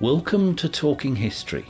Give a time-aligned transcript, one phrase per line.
[0.00, 1.66] Welcome to Talking History,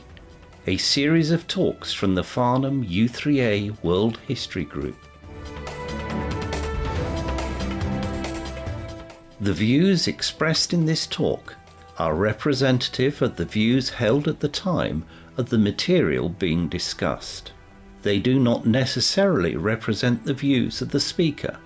[0.65, 4.95] a series of talks from the Farnham U3A World History Group.
[9.41, 11.57] The views expressed in this talk
[11.99, 15.03] are representative of the views held at the time
[15.35, 17.51] of the material being discussed.
[18.01, 21.57] They do not necessarily represent the views of the speaker,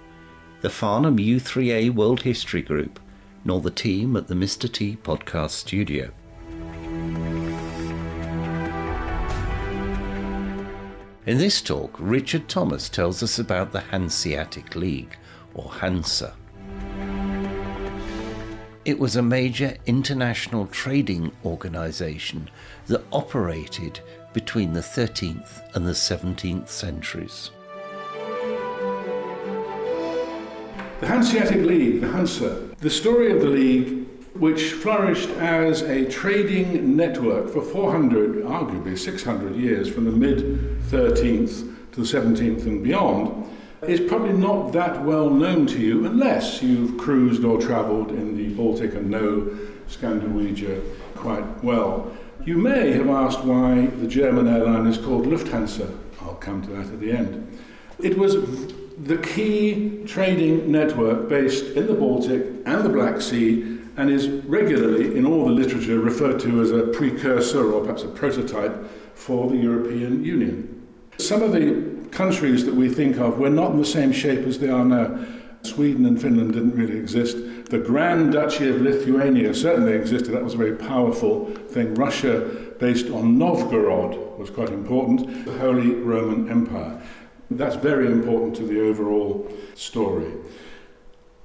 [0.62, 3.00] the Farnham U3A World History Group,
[3.44, 4.68] nor the team at the Mr.
[4.68, 6.10] T podcast studio.
[11.26, 15.18] In this talk, Richard Thomas tells us about the Hanseatic League,
[15.56, 16.36] or Hansa.
[18.86, 22.48] It was a major international trading organization
[22.86, 24.02] that operated
[24.34, 27.50] between the 13th and the 17th centuries.
[31.00, 36.96] The Hanseatic League, the Hansa, the story of the League, which flourished as a trading
[36.96, 43.50] network for 400, arguably 600 years, from the mid 13th to the 17th and beyond,
[43.88, 48.50] is probably not that well known to you unless you've cruised or travelled in the
[48.56, 50.82] Baltic and know Scandinavia
[51.16, 52.12] quite well.
[52.44, 55.98] You may have asked why the German airline is called Lufthansa.
[56.22, 57.60] I'll come to that at the end.
[58.00, 58.36] It was
[58.98, 65.18] the key trading network based in the Baltic and the Black Sea and is regularly
[65.18, 68.74] in all the literature referred to as a precursor or perhaps a prototype
[69.14, 70.88] for the European Union.
[71.18, 74.60] Some of the countries that we think of were not in the same shape as
[74.60, 75.26] they are now.
[75.64, 77.38] Sweden and Finland didn't really exist.
[77.66, 80.34] The Grand Duchy of Lithuania certainly existed.
[80.34, 81.96] That was a very powerful thing.
[81.96, 85.46] Russia, based on Novgorod, was quite important.
[85.46, 87.02] The Holy Roman Empire.
[87.50, 90.32] That's very important to the overall story.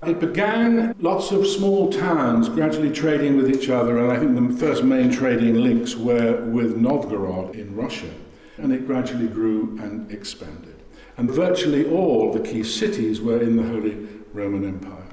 [0.07, 4.57] It began lots of small towns gradually trading with each other, and I think the
[4.57, 8.11] first main trading links were with Novgorod in Russia,
[8.57, 10.77] and it gradually grew and expanded.
[11.19, 15.05] And virtually all the key cities were in the Holy Roman Empire.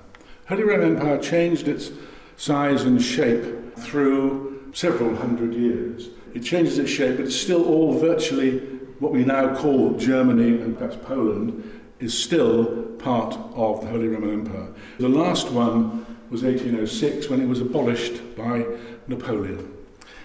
[0.48, 1.92] Holy Roman Empire changed its
[2.38, 6.12] size and shape through several hundred years.
[6.34, 8.60] It changes its shape, but it's still all virtually
[9.00, 14.32] what we now call Germany and perhaps Poland is still part of the Holy Roman
[14.32, 14.68] Empire.
[15.00, 18.66] The last one was 1806 when it was abolished by
[19.08, 19.74] Napoleon.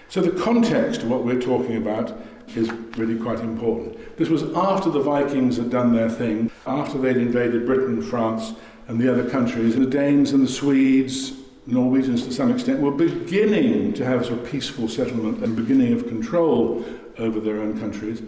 [0.09, 2.15] So the context of what we're talking about
[2.55, 4.17] is really quite important.
[4.17, 8.53] This was after the Vikings had done their thing, after they'd invaded Britain, France,
[8.87, 9.75] and the other countries.
[9.75, 11.33] The Danes and the Swedes,
[11.65, 15.93] Norwegians to some extent, were beginning to have a sort of peaceful settlement and beginning
[15.93, 16.85] of control
[17.17, 18.21] over their own countries.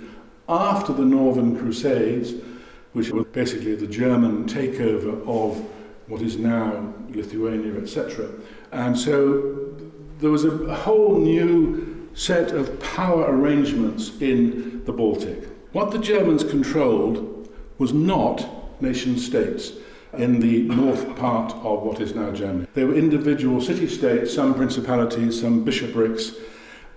[0.48, 2.34] After the Northern Crusades,
[2.96, 5.58] which was basically the German takeover of
[6.08, 8.30] what is now Lithuania, etc.
[8.72, 9.76] And so
[10.20, 15.44] there was a whole new set of power arrangements in the Baltic.
[15.74, 19.74] What the Germans controlled was not nation states
[20.18, 22.66] in the north part of what is now Germany.
[22.76, 26.32] They were individual city states, some principalities, some bishoprics,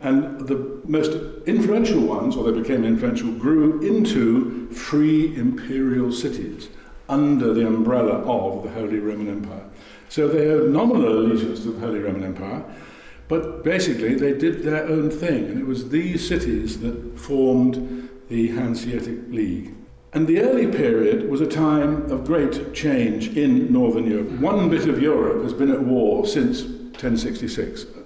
[0.01, 1.13] and the most
[1.47, 6.69] influential ones, or they became influential, grew into free imperial cities
[7.09, 9.65] under the umbrella of the Holy Roman Empire.
[10.09, 12.65] So they owed nominal allegiance to the Holy Roman Empire,
[13.29, 18.49] but basically they did their own thing, and it was these cities that formed the
[18.49, 19.75] Hanseatic League.
[20.13, 24.31] And the early period was a time of great change in Northern Europe.
[24.41, 27.98] One bit of Europe has been at war since 1066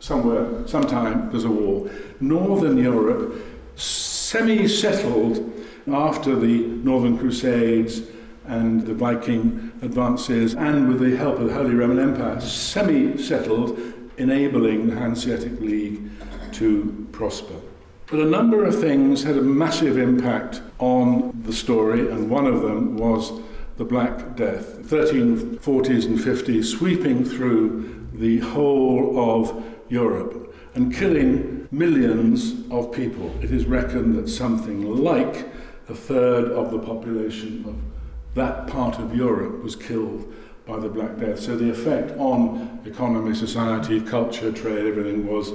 [0.00, 1.90] somewhere, sometime, there's a war.
[2.20, 3.34] Northern Europe,
[3.76, 5.52] semi settled
[5.92, 8.02] after the Northern Crusades
[8.46, 13.78] and the Viking advances, and with the help of the Holy Roman Empire, semi settled,
[14.18, 16.00] enabling the Hanseatic League
[16.52, 17.54] to prosper.
[18.06, 22.62] But a number of things had a massive impact on the story, and one of
[22.62, 23.32] them was
[23.76, 24.78] the Black Death.
[24.82, 33.34] 1340s and 50s, sweeping through the whole of Europe and killing millions of people.
[33.42, 35.48] It is reckoned that something like
[35.88, 37.76] a third of the population of
[38.34, 40.32] that part of Europe was killed
[40.66, 41.40] by the Black Death.
[41.40, 45.52] So the effect on economy, society, culture, trade, everything was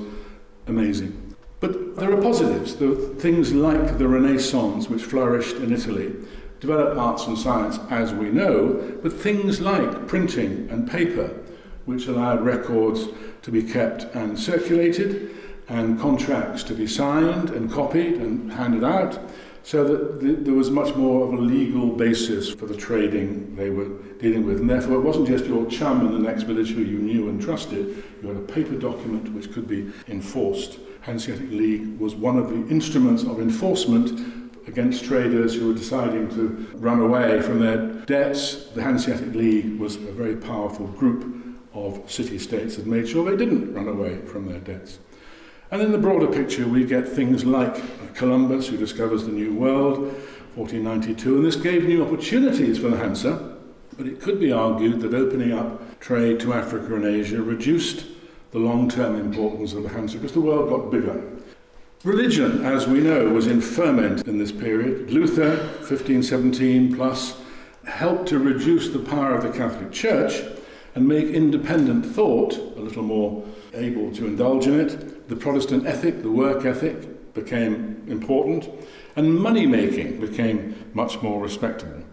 [0.67, 1.35] amazing.
[1.59, 2.75] But there are positives.
[2.75, 6.15] There are things like the Renaissance, which flourished in Italy,
[6.59, 11.29] developed arts and science, as we know, but things like printing and paper,
[11.85, 13.07] which allowed records
[13.41, 15.31] to be kept and circulated,
[15.69, 19.19] and contracts to be signed and copied and handed out.
[19.63, 23.69] so that th- there was much more of a legal basis for the trading they
[23.69, 24.59] were dealing with.
[24.59, 27.39] And therefore, it wasn't just your chum in the next village who you knew and
[27.39, 30.79] trusted, you had a paper document which could be enforced.
[31.01, 34.19] Hanseatic League was one of the instruments of enforcement
[34.67, 38.65] against traders who were deciding to run away from their debts.
[38.69, 41.40] The Hanseatic League was a very powerful group
[41.73, 44.99] of city states that made sure they didn't run away from their debts.
[45.71, 49.99] And in the broader picture, we get things like Columbus, who discovers the New World,
[50.55, 53.57] 1492, and this gave new opportunities for the Hansa,
[53.97, 58.05] but it could be argued that opening up trade to Africa and Asia reduced
[58.51, 61.23] the long term importance of the Hansa because the world got bigger.
[62.03, 65.11] Religion, as we know, was in ferment in this period.
[65.11, 67.39] Luther, 1517 plus,
[67.85, 70.41] helped to reduce the power of the Catholic Church
[70.95, 73.43] and make independent thought a little more
[73.73, 75.29] able to indulge in it.
[75.29, 78.69] The Protestant ethic, the work ethic, became important,
[79.15, 82.03] and money making became much more respectable.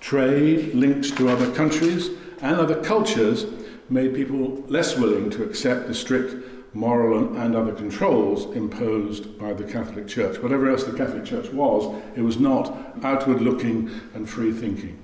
[0.00, 2.10] Trade, links to other countries
[2.42, 3.46] and other cultures
[3.88, 6.34] made people less willing to accept the strict
[6.74, 10.38] moral and other controls imposed by the Catholic Church.
[10.42, 14.98] Whatever else the Catholic Church was, it was not outward looking and free thinking.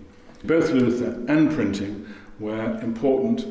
[0.45, 2.07] Both Luther and printing
[2.39, 3.47] were important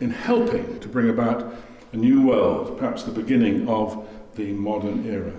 [0.00, 1.54] in helping to bring about
[1.92, 5.32] a new world, perhaps the beginning of the modern era.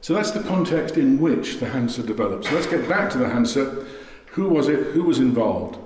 [0.00, 2.46] So that's the context in which the Hansa developed.
[2.46, 3.86] So let's get back to the Hansa.
[4.32, 4.92] Who was it?
[4.94, 5.78] Who was involved?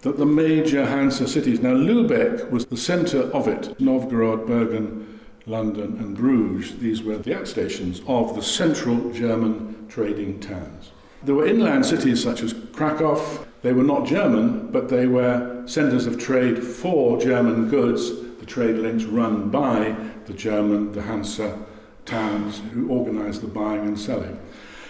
[0.00, 1.60] That the major Hansa cities.
[1.60, 3.78] Now, Lubeck was the centre of it.
[3.78, 6.78] Novgorod, Bergen, London, and Bruges.
[6.78, 10.90] These were the outstations of the central German trading towns.
[11.22, 13.46] There were inland cities such as Krakow.
[13.62, 18.76] They were not German, but they were centres of trade for German goods, the trade
[18.76, 19.94] links run by
[20.26, 21.58] the German, the Hansa
[22.04, 24.38] towns who organised the buying and selling.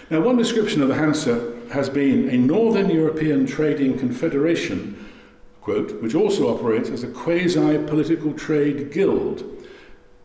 [0.09, 5.07] Now, one description of the Hansa has been a Northern European trading confederation,
[5.61, 9.43] quote, which also operates as a quasi political trade guild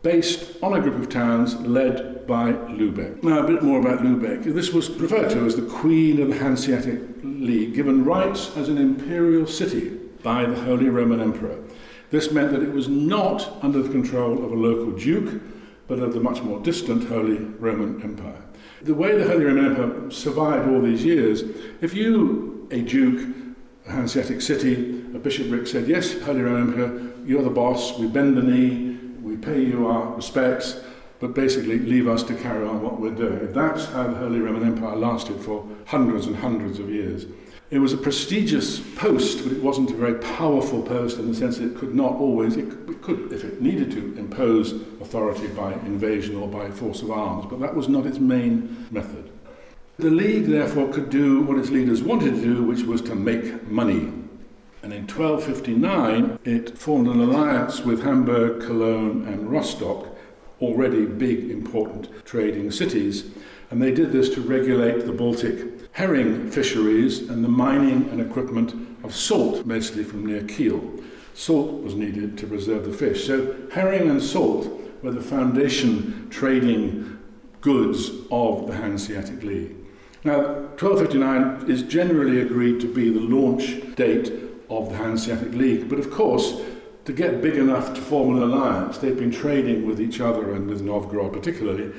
[0.01, 3.21] based on a group of towns led by Lubeck.
[3.23, 4.43] Now, a bit more about Lubeck.
[4.43, 8.77] This was referred to as the Queen of the Hanseatic League, given rights as an
[8.77, 9.89] imperial city
[10.23, 11.57] by the Holy Roman Emperor.
[12.11, 15.41] This meant that it was not under the control of a local duke,
[15.87, 18.43] but of the much more distant Holy Roman Empire.
[18.81, 21.43] The way the Holy Roman Empire survived all these years,
[21.81, 23.35] if you, a duke,
[23.87, 28.37] a Hanseatic city, a bishopric said, Yes, Holy Roman Emperor, you're the boss, we bend
[28.37, 30.81] the knee, we pay you our respects,
[31.19, 33.51] but basically leave us to carry on what we're doing.
[33.51, 37.25] That's how the Holy Roman Empire lasted for hundreds and hundreds of years.
[37.71, 41.59] It was a prestigious post, but it wasn't a very powerful post in the sense
[41.59, 44.71] that it could not always, it could, if it needed to, impose
[45.01, 49.31] authority by invasion or by force of arms, but that was not its main method.
[49.97, 53.67] The League, therefore, could do what its leaders wanted to do, which was to make
[53.67, 54.11] money.
[54.81, 60.07] And in 1259, it formed an alliance with Hamburg, Cologne, and Rostock,
[60.61, 63.31] already big, important trading cities.
[63.71, 68.73] And they did this to regulate the Baltic herring fisheries and the mining and equipment
[69.03, 70.81] of salt, mostly from near Kiel.
[71.33, 73.25] Salt was needed to preserve the fish.
[73.25, 74.67] So, herring and salt
[75.01, 77.17] were the foundation trading
[77.61, 79.75] goods of the Hanseatic League.
[80.23, 80.41] Now,
[80.79, 84.33] 1259 is generally agreed to be the launch date
[84.69, 85.89] of the Hanseatic League.
[85.89, 86.61] But of course,
[87.05, 90.67] to get big enough to form an alliance, they'd been trading with each other and
[90.67, 91.91] with Novgorod particularly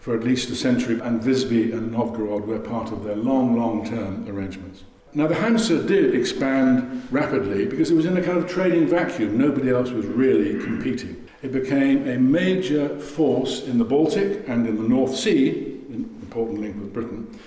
[0.00, 3.84] for at least a century, and Visby and Novgorod were part of their long, long
[3.84, 4.84] term arrangements.
[5.12, 9.36] Now, the Hansa did expand rapidly because it was in a kind of trading vacuum.
[9.36, 11.28] Nobody else was really competing.
[11.42, 15.50] It became a major force in the Baltic and in the North Sea,
[15.90, 17.38] an important link with Britain,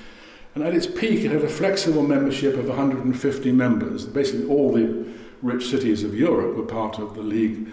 [0.53, 4.05] and at its peak, it had a flexible membership of 150 members.
[4.05, 5.05] Basically, all the
[5.41, 7.67] rich cities of Europe were part of the League.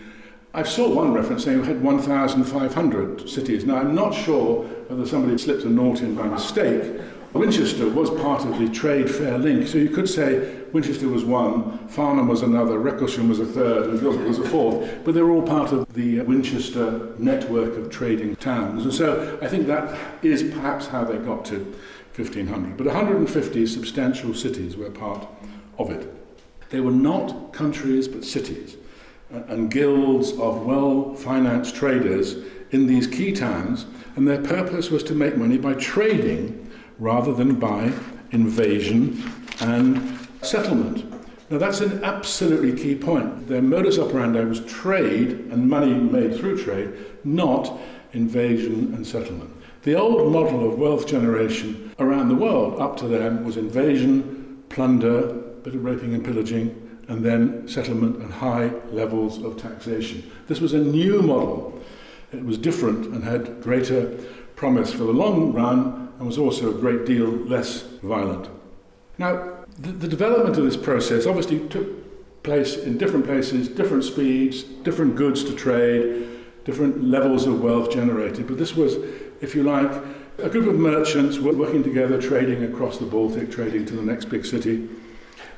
[0.54, 3.64] I saw one reference saying we had 1,500 cities.
[3.64, 7.00] Now, I'm not sure whether somebody slipped a note in by mistake.
[7.34, 11.86] Winchester was part of the trade fair link, so you could say Winchester was one,
[11.88, 15.30] Farnham was another, Wrecclesham was a third, and Gilbert was a fourth, but they were
[15.30, 18.84] all part of the Winchester network of trading towns.
[18.84, 21.58] And so I think that is perhaps how they got to
[22.16, 22.76] 1500.
[22.76, 25.28] But 150 substantial cities were part
[25.78, 26.17] of it.
[26.70, 28.76] They were not countries but cities,
[29.30, 32.36] and guilds of well financed traders
[32.70, 37.54] in these key towns, and their purpose was to make money by trading rather than
[37.54, 37.92] by
[38.32, 39.22] invasion
[39.60, 41.04] and settlement.
[41.50, 43.48] Now, that's an absolutely key point.
[43.48, 46.92] Their modus operandi was trade and money made through trade,
[47.24, 47.78] not
[48.12, 49.50] invasion and settlement.
[49.82, 55.42] The old model of wealth generation around the world up to then was invasion, plunder,
[55.68, 60.30] bit of raping and pillaging, and then settlement and high levels of taxation.
[60.46, 61.78] This was a new model.
[62.32, 64.18] It was different and had greater
[64.56, 68.48] promise for the long run and was also a great deal less violent.
[69.18, 74.62] Now, the, the development of this process obviously took place in different places, different speeds,
[74.62, 76.28] different goods to trade,
[76.64, 78.46] different levels of wealth generated.
[78.46, 78.94] But this was,
[79.42, 79.90] if you like,
[80.38, 84.46] a group of merchants working together, trading across the Baltic, trading to the next big
[84.46, 84.88] city.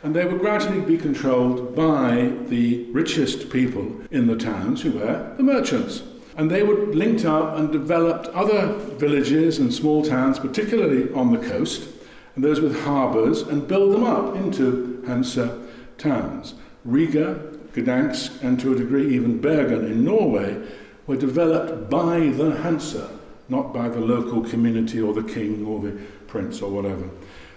[0.02, 5.34] And they would gradually be controlled by the richest people in the towns, who were
[5.36, 6.02] the merchants.
[6.36, 11.48] And they would linked up and developed other villages and small towns, particularly on the
[11.48, 11.88] coast,
[12.34, 15.60] and those with harbours, and build them up into Hansa
[15.98, 16.54] towns.
[16.84, 17.34] Riga,
[17.74, 20.66] Gdansk, and to a degree even Bergen in Norway
[21.06, 23.10] were developed by the Hansa,
[23.48, 27.10] not by the local community or the king or the prince or whatever.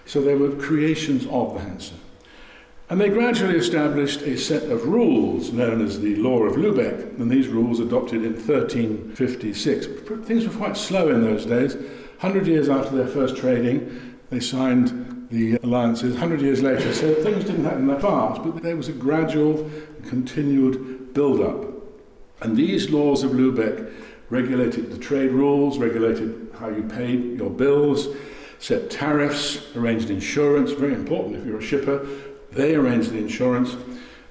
[0.04, 1.94] So they were creations of the Hansa.
[2.90, 7.30] And they gradually established a set of rules known as the Law of Lubeck, and
[7.30, 9.86] these rules adopted in 1356.
[10.26, 11.76] Things were quite slow in those days.
[11.76, 16.12] 100 years after their first trading, they signed the alliances.
[16.12, 19.70] 100 years later, so things didn't happen that fast, but there was a gradual,
[20.06, 21.64] continued build up.
[22.42, 23.90] And these laws of Lubeck
[24.28, 28.08] regulated the trade rules, regulated how you paid your bills,
[28.58, 32.06] set tariffs, arranged insurance, very important if you're a shipper,
[32.54, 33.76] they arranged the insurance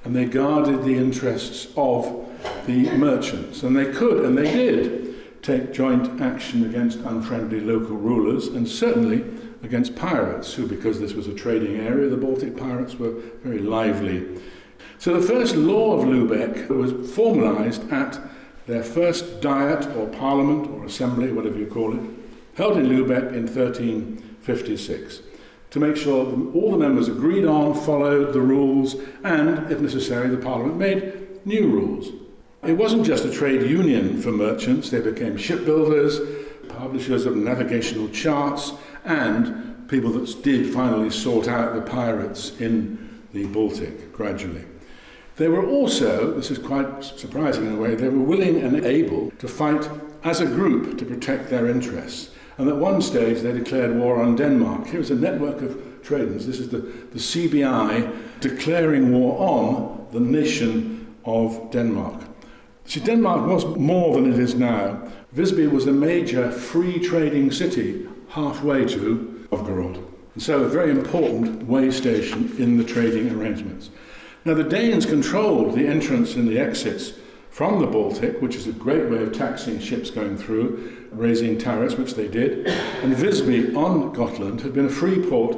[0.03, 2.29] and they guarded the interests of
[2.65, 3.63] the merchants.
[3.63, 9.23] And they could, and they did, take joint action against unfriendly local rulers and certainly
[9.61, 13.11] against pirates, who, because this was a trading area, the Baltic pirates were
[13.43, 14.41] very lively.
[14.99, 18.19] So the first law of Lubeck was formalized at
[18.67, 22.01] their first diet or parliament or assembly, whatever you call it,
[22.55, 25.21] held in Lubeck in 1356
[25.73, 30.29] to make sure that all the members agreed on, followed the rules, and, if necessary,
[30.29, 32.09] the Parliament made new rules.
[32.61, 36.19] It wasn't just a trade union for merchants, they became shipbuilders,
[36.69, 43.47] publishers of navigational charts, and people that did finally sort out the pirates in the
[43.47, 44.65] Baltic gradually.
[45.37, 49.31] They were also, this is quite surprising in a way, they were willing and able
[49.39, 49.89] to fight
[50.23, 52.29] as a group to protect their interests.
[52.57, 54.87] And at one stage, they declared war on Denmark.
[54.87, 56.45] Here was a network of traders.
[56.45, 62.21] This is the, the CBI declaring war on the nation of Denmark.
[62.85, 65.01] See, Denmark was more than it is now.
[65.31, 69.97] Visby was a major free trading city halfway to Novgorod.
[70.33, 73.89] And so a very important way station in the trading arrangements.
[74.45, 77.13] Now, the Danes controlled the entrance and the exits
[77.53, 81.93] from the Baltic, which is a great way of taxing ships going through, raising tariffs,
[81.93, 82.65] which they did.
[83.03, 85.55] And Visby on Gotland had been a free port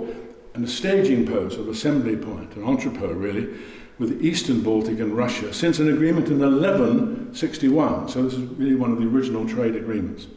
[0.53, 3.47] and a staging post, of assembly point, an entrepot really,
[3.97, 8.09] with the eastern Baltic and Russia since an agreement in 1161.
[8.09, 10.27] So this is really one of the original trade agreements.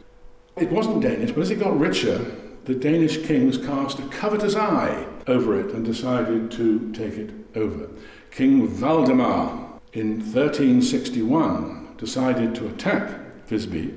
[0.55, 2.25] It wasn't Danish, but as it got richer,
[2.63, 7.89] the Danish kings cast a covetous eye over it and decided to take it over.
[8.31, 13.93] King Valdemar in 1361 decided to attack Visby,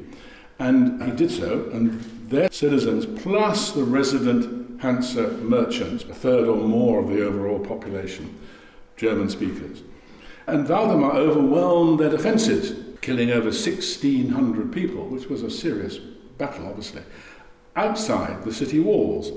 [0.58, 6.56] and he did so, and their citizens, plus the resident Hansa merchants, a third or
[6.56, 8.38] more of the overall population,
[8.96, 9.82] German speakers.
[10.46, 15.98] And Valdemar overwhelmed their defences, killing over 1,600 people, which was a serious
[16.38, 17.02] battle, obviously,
[17.76, 19.30] outside the city walls.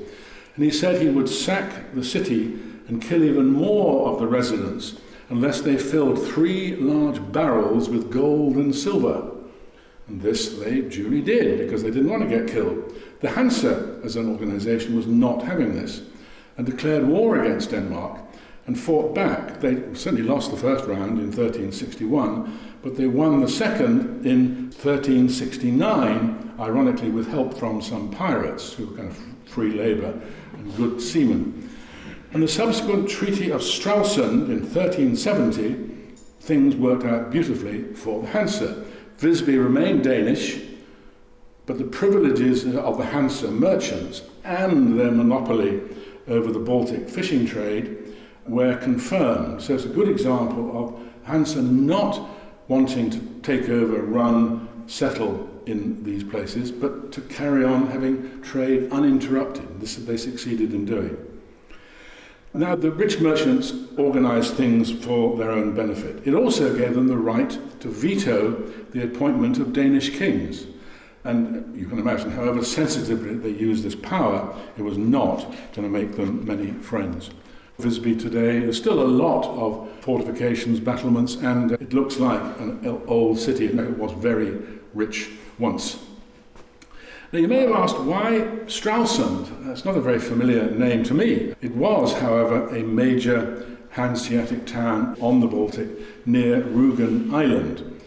[0.55, 4.99] And he said he would sack the city and kill even more of the residents
[5.29, 9.31] unless they filled three large barrels with gold and silver.
[10.07, 12.93] And this they duly did because they didn't want to get killed.
[13.21, 16.01] The Hansa, as an organization, was not having this
[16.57, 18.19] and declared war against Denmark
[18.67, 19.59] and fought back.
[19.61, 26.53] They certainly lost the first round in 1361, but they won the second in 1369,
[26.59, 30.19] ironically with help from some pirates who were kind of free labor
[30.53, 31.69] and good seamen.
[32.35, 35.73] And the subsequent Treaty of Stralsund in 1370,
[36.41, 38.83] things worked out beautifully for the Hansa.
[39.19, 40.59] Visby remained Danish,
[41.65, 45.81] but the privileges of the Hansa merchants and their monopoly
[46.27, 49.61] over the Baltic fishing trade were confirmed.
[49.61, 52.19] So it's a good example of Hansa not
[52.67, 58.91] wanting to take over, run, settle in these places, but to carry on having trade
[58.91, 59.79] uninterrupted.
[59.79, 61.34] This they succeeded in doing.
[62.55, 66.25] Now, the rich merchants organized things for their own benefit.
[66.25, 67.49] It also gave them the right
[67.81, 68.51] to veto
[68.91, 70.65] the appointment of Danish kings.
[71.25, 75.41] And you can imagine, however sensitively they used this power, it was not
[75.73, 77.29] going to make them many friends.
[77.77, 83.37] Visby today, there's still a lot of fortifications, battlements, and it looks like an old
[83.37, 83.65] city.
[83.65, 84.57] It was very
[84.93, 86.04] rich once.
[87.35, 89.65] Now, you may have asked why Stralsund?
[89.65, 91.53] That's not a very familiar name to me.
[91.61, 95.89] It was, however, a major Hanseatic town on the Baltic
[96.25, 98.01] near Rügen Island.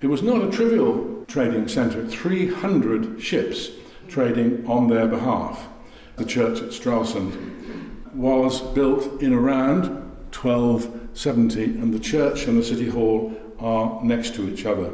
[0.00, 3.68] It was not a trivial trading centre, 300 ships
[4.08, 5.68] trading on their behalf.
[6.16, 9.88] The church at Stralsund was built in around
[10.32, 14.90] 1270, and the church and the city hall are next to each other.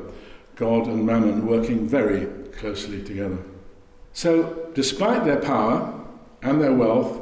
[0.56, 3.38] God and Mammon working very closely together.
[4.12, 5.94] So, despite their power
[6.42, 7.20] and their wealth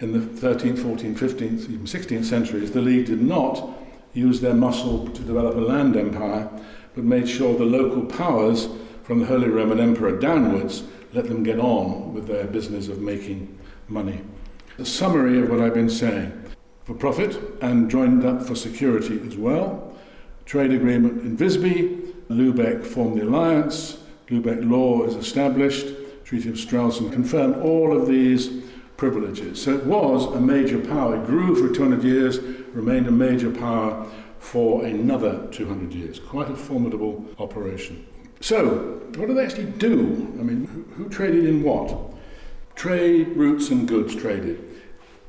[0.00, 3.70] in the 13th, 14th, 15th, even 16th centuries, the League did not
[4.14, 6.48] use their muscle to develop a land empire,
[6.94, 8.68] but made sure the local powers,
[9.02, 13.58] from the Holy Roman Emperor downwards, let them get on with their business of making
[13.88, 14.20] money.
[14.78, 16.32] A summary of what I've been saying.
[16.84, 19.94] For profit and joined up for security as well.
[20.46, 22.00] Trade agreement in Visby.
[22.28, 23.98] Lubeck formed the alliance.
[24.28, 25.86] Lubeck law is established.
[26.24, 28.62] Treaty of Stralsund confirmed all of these
[28.96, 29.60] privileges.
[29.60, 31.16] So it was a major power.
[31.16, 32.38] It grew for 200 years,
[32.72, 34.06] remained a major power
[34.38, 36.18] for another 200 years.
[36.18, 38.06] Quite a formidable operation.
[38.40, 40.34] So, what did they actually do?
[40.38, 42.12] I mean, who, who traded in what?
[42.74, 44.58] Trade, routes, and goods traded.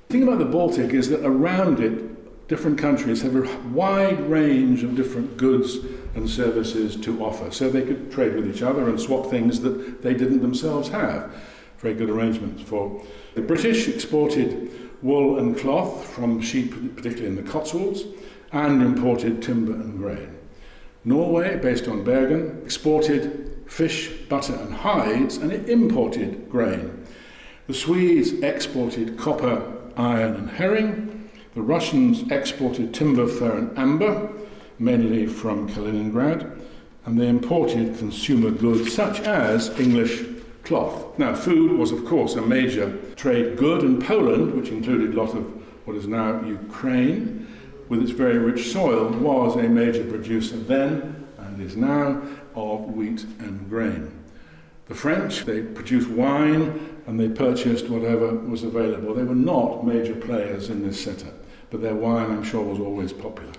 [0.07, 2.14] The thing about the Baltic is that around it,
[2.47, 5.77] different countries have a wide range of different goods
[6.15, 7.51] and services to offer.
[7.51, 11.33] So they could trade with each other and swap things that they didn't themselves have.
[11.79, 13.03] Very good arrangements for.
[13.33, 14.71] The British exported
[15.01, 18.03] wool and cloth from sheep, particularly in the Cotswolds
[18.51, 20.37] and imported timber and grain.
[21.03, 27.05] Norway, based on Bergen, exported fish, butter, and hides, and it imported grain.
[27.67, 29.61] The Swedes exported copper,
[29.97, 31.24] iron, and herring.
[31.55, 34.29] The Russians exported timber, fur, and amber,
[34.77, 36.61] mainly from Kaliningrad.
[37.05, 40.23] And they imported consumer goods such as English
[40.63, 41.17] cloth.
[41.17, 45.33] Now, food was, of course, a major trade good, and Poland, which included a lot
[45.33, 45.45] of
[45.87, 47.47] what is now Ukraine,
[47.87, 52.21] with its very rich soil, was a major producer then and is now
[52.55, 54.11] of wheat and grain.
[54.87, 59.13] The French, they produced wine and they purchased whatever was available.
[59.13, 61.33] They were not major players in this setup,
[61.75, 63.51] but their wine, I'm sure, was always popular.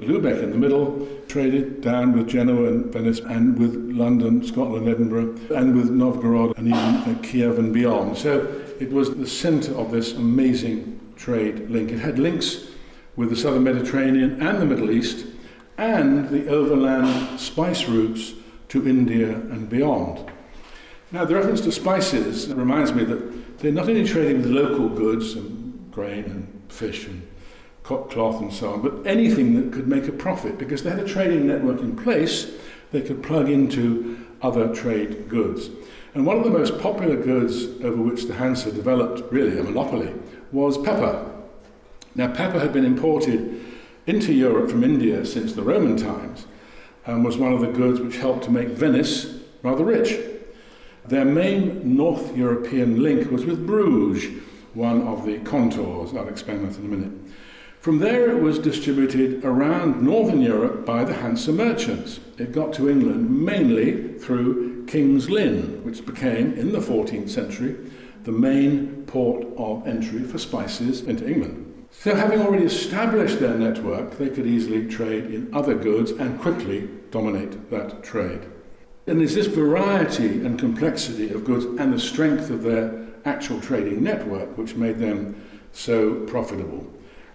[0.00, 5.36] Lubeck in the middle traded down with Genoa and Venice and with London, Scotland, Edinburgh,
[5.54, 8.18] and with Novgorod and even uh, Kiev and beyond.
[8.18, 11.92] So it was the centre of this amazing trade link.
[11.92, 12.66] It had links
[13.14, 15.26] with the southern Mediterranean and the Middle East,
[15.78, 18.32] and the overland spice routes
[18.70, 20.28] to India and beyond.
[21.12, 25.34] Now, the reference to spices reminds me that they're not only trading with local goods
[25.34, 27.26] and grain and fish and
[27.82, 31.06] cloth and so on, but anything that could make a profit because they had a
[31.06, 32.50] trading network in place
[32.92, 35.70] they could plug into other trade goods.
[36.14, 40.14] And one of the most popular goods over which the Hansa developed really a monopoly
[40.50, 41.30] was pepper.
[42.14, 43.64] Now, pepper had been imported
[44.06, 46.46] into Europe from India since the Roman times
[47.04, 50.18] and was one of the goods which helped to make Venice rather rich.
[51.04, 54.42] Their main North European link was with Bruges,
[54.76, 56.14] one of the Kontors.
[56.14, 57.12] I'll explain that in a minute.
[57.80, 62.20] From there, it was distributed around Northern Europe by the Hanse merchants.
[62.36, 67.76] It got to England mainly through King's Lynn, which became, in the 14th century,
[68.24, 71.86] the main port of entry for spices into England.
[71.90, 76.90] So, having already established their network, they could easily trade in other goods and quickly
[77.10, 78.46] dominate that trade.
[79.06, 84.02] And it's this variety and complexity of goods and the strength of their actual trading
[84.02, 85.40] network which made them
[85.72, 86.86] so profitable.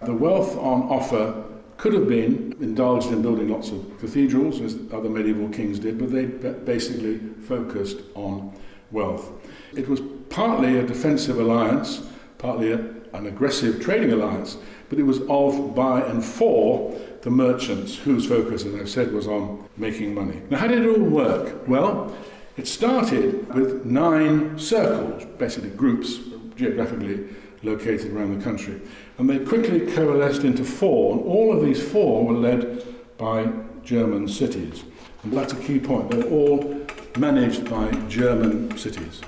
[0.04, 1.43] The wealth on offer
[1.77, 6.12] could have been indulged in building lots of cathedrals, as other medieval kings did, but
[6.12, 8.56] they basically focused on
[8.91, 9.32] wealth.
[9.75, 12.01] It was partly a defensive alliance,
[12.38, 14.58] partly a an aggressive trading alliance,
[14.89, 19.27] but it was of, by, and for the merchants whose focus, as I've said, was
[19.27, 20.41] on making money.
[20.49, 21.67] Now, how did it all work?
[21.67, 22.15] Well,
[22.57, 26.19] it started with nine circles, basically groups
[26.55, 27.27] geographically
[27.63, 28.81] located around the country,
[29.17, 32.83] and they quickly coalesced into four, and all of these four were led
[33.17, 33.51] by
[33.83, 34.83] German cities.
[35.23, 36.09] And that's a key point.
[36.09, 36.85] They're all
[37.17, 39.21] managed by German cities.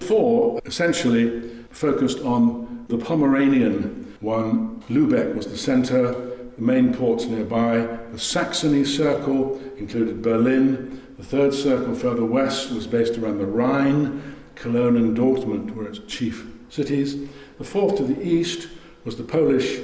[0.00, 6.12] Four essentially focused on the Pomeranian one, Lubeck was the centre,
[6.56, 7.78] the main ports nearby.
[8.10, 14.36] The Saxony Circle included Berlin, The third circle further west was based around the Rhine.
[14.54, 17.28] Cologne and Dortmund were its chief cities.
[17.58, 18.68] The fourth to the east
[19.04, 19.80] was the Polish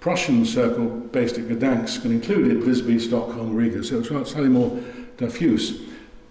[0.00, 4.80] Prussian circle based at Gdansk and included Visby, Stockholm, Riga, so it was slightly more
[5.18, 5.82] diffuse.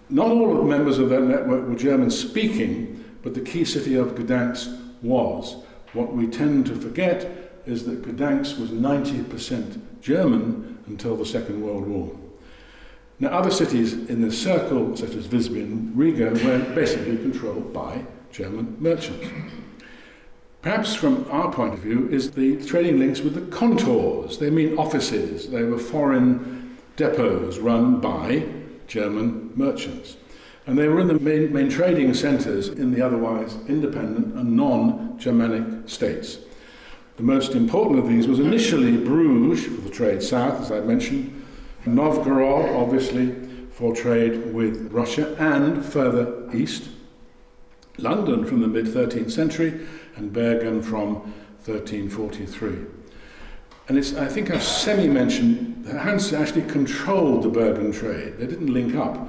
[0.08, 3.94] Not all of the members of that network were German speaking, but the key city
[3.94, 5.62] of Gdansk was.
[5.92, 11.86] What we tend to forget is that Gdansk was 90% German until the Second World
[11.86, 12.19] War.
[13.20, 18.02] Now, other cities in this circle, such as Visby and Riga, were basically controlled by
[18.32, 19.28] German merchants.
[20.62, 24.38] Perhaps from our point of view is the trading links with the Kontors.
[24.38, 25.50] They mean offices.
[25.50, 28.46] They were foreign depots run by
[28.86, 30.16] German merchants.
[30.66, 35.90] And they were in the main, main trading centres in the otherwise independent and non-Germanic
[35.90, 36.38] states.
[37.16, 41.39] The most important of these was initially Bruges for the trade south, as I mentioned,
[41.86, 43.34] Novgorod, obviously,
[43.70, 46.88] for trade with Russia, and further east,
[47.98, 51.14] London from the mid 13th century, and Bergen from
[51.64, 52.86] 1343.
[53.88, 58.38] And it's, I think I've semi mentioned that Hansa actually controlled the Bergen trade.
[58.38, 59.28] They didn't link up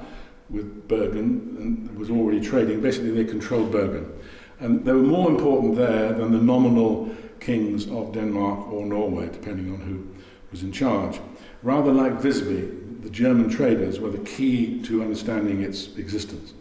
[0.50, 2.80] with Bergen and was already trading.
[2.80, 4.12] Basically, they controlled Bergen.
[4.60, 9.72] And they were more important there than the nominal kings of Denmark or Norway, depending
[9.72, 10.06] on who
[10.52, 11.18] was in charge.
[11.62, 16.54] Rather like Visby, the German traders were the key to understanding its existence.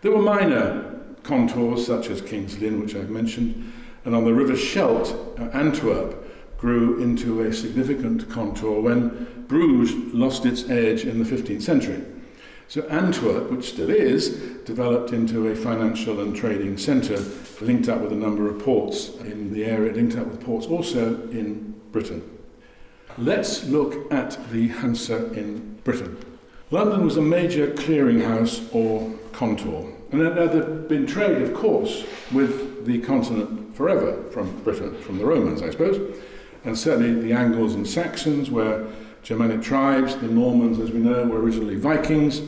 [0.00, 3.72] There were minor Kontors such as King's Lynn, which I've mentioned,
[4.04, 10.44] and on the River Scheldt, uh, Antwerp grew into a significant Kontor when Bruges lost
[10.44, 12.04] its edge in the 15th century.
[12.68, 14.30] So Antwerp, which still is,
[14.64, 17.22] developed into a financial and trading centre,
[17.60, 21.14] linked up with a number of ports in the area, linked up with ports also
[21.30, 22.22] in Britain.
[23.18, 26.16] Let's look at the Hansa in Britain.
[26.70, 32.86] London was a major clearinghouse or Kontor, and there had been trade, of course, with
[32.86, 36.18] the continent forever from Britain, from the Romans, I suppose,
[36.64, 38.90] and certainly the Angles and Saxons were
[39.22, 42.40] Germanic tribes, the Normans, as we know, were originally Vikings,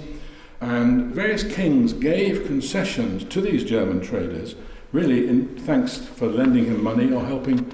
[0.63, 4.55] and various kings gave concessions to these German traders,
[4.93, 7.71] really in thanks for lending him money or helping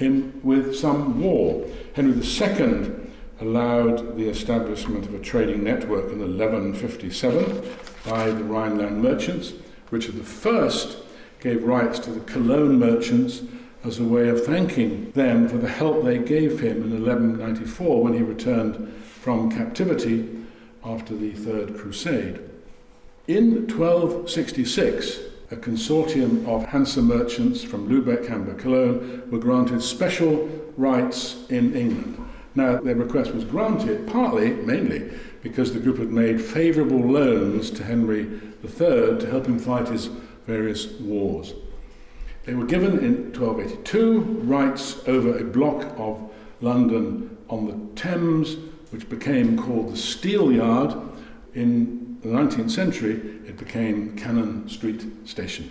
[0.00, 1.66] him with some war.
[1.94, 2.90] Henry II
[3.40, 7.62] allowed the establishment of a trading network in 1157
[8.06, 9.52] by the Rhineland merchants.
[9.90, 10.70] Richard I
[11.40, 13.42] gave rights to the Cologne merchants
[13.84, 18.12] as a way of thanking them for the help they gave him in 1194 when
[18.14, 20.28] he returned from captivity
[20.84, 22.40] after the Third Crusade.
[23.26, 31.44] In 1266, a consortium of Hansa merchants from Lubeck, Hamburg, Cologne were granted special rights
[31.48, 32.16] in England.
[32.54, 35.10] Now, their request was granted partly, mainly,
[35.42, 38.22] because the group had made favourable loans to Henry
[38.62, 40.06] III to help him fight his
[40.46, 41.54] various wars.
[42.44, 48.56] They were given in 1282 rights over a block of London on the Thames,
[48.90, 50.96] which became called the Steelyard
[51.54, 53.14] in the 19th century,
[53.46, 55.70] it became Cannon Street Station.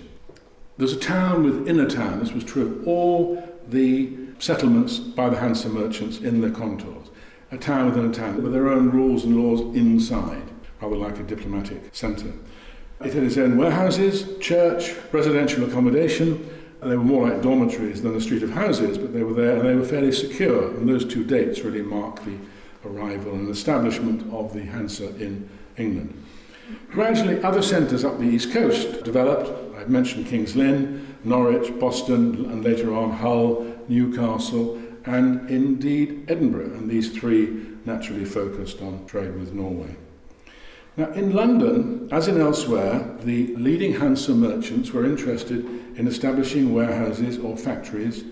[0.78, 2.20] There's a town within a town.
[2.20, 7.10] This was true of all the settlements by the Hansa merchants in the Kontors.
[7.52, 10.44] A town within a town with their own rules and laws inside,
[10.82, 12.32] rather like a diplomatic centre.
[13.04, 16.50] It had its own warehouses, church, residential accommodation.
[16.82, 19.68] They were more like dormitories than a street of houses, but they were there and
[19.68, 20.70] they were fairly secure.
[20.76, 22.38] And those two dates really mark the
[22.86, 26.24] arrival and establishment of the Hansa in England.
[26.90, 29.78] Gradually, other centres up the east coast developed.
[29.78, 36.74] I've mentioned King's Lynn, Norwich, Boston, and later on Hull, Newcastle, and indeed Edinburgh.
[36.74, 39.96] And these three naturally focused on trade with Norway.
[40.98, 47.38] Now, in London, as in elsewhere, the leading Hansa merchants were interested in establishing warehouses
[47.38, 48.26] or factories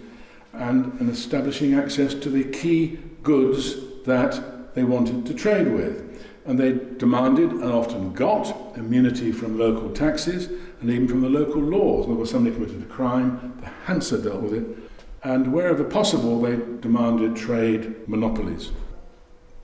[0.53, 6.06] and in establishing access to the key goods that they wanted to trade with
[6.47, 10.47] and they demanded and often got immunity from local taxes
[10.79, 12.05] and even from the local laws.
[12.07, 14.65] And was somebody committed a crime, the Hansa dealt with it,
[15.23, 18.71] and wherever possible, they demanded trade monopolies.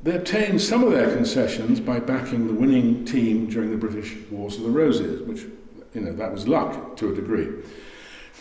[0.01, 4.57] They obtained some of their concessions by backing the winning team during the British Wars
[4.57, 5.45] of the Roses, which,
[5.93, 7.47] you know, that was luck to a degree.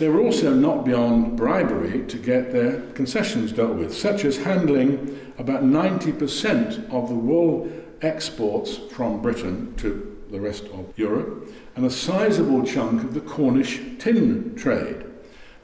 [0.01, 5.21] They were also not beyond bribery to get their concessions dealt with, such as handling
[5.39, 7.71] about 90% of the wool
[8.03, 13.81] exports from Britain to the rest of Europe, and a sizable chunk of the Cornish
[13.99, 15.05] tin trade.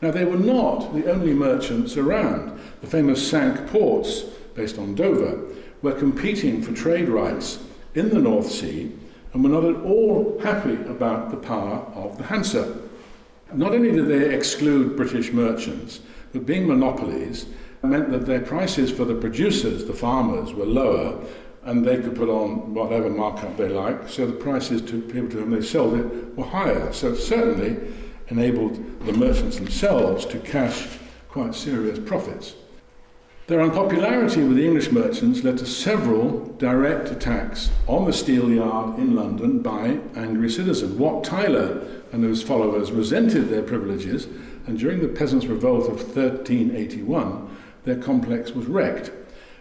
[0.00, 2.60] Now, they were not the only merchants around.
[2.80, 4.22] The famous Cinque Ports,
[4.54, 5.42] based on Dover,
[5.82, 7.58] were competing for trade rights
[7.94, 8.92] in the North Sea
[9.32, 12.78] and were not at all happy about the power of the Hansa.
[13.52, 16.00] Not only did they exclude British merchants,
[16.32, 17.46] but being monopolies
[17.82, 21.24] meant that their prices for the producers, the farmers, were lower,
[21.68, 25.36] and they could put on whatever markup they liked, so the prices to people to
[25.36, 26.90] whom they sold it were higher.
[26.94, 27.76] So it certainly
[28.28, 30.88] enabled the merchants themselves to cash
[31.28, 32.54] quite serious profits.
[33.48, 38.98] Their unpopularity with the English merchants led to several direct attacks on the steel yard
[38.98, 40.94] in London by angry citizens.
[40.94, 44.26] Wat Tyler and his followers resented their privileges,
[44.66, 49.10] and during the Peasants' Revolt of 1381, their complex was wrecked.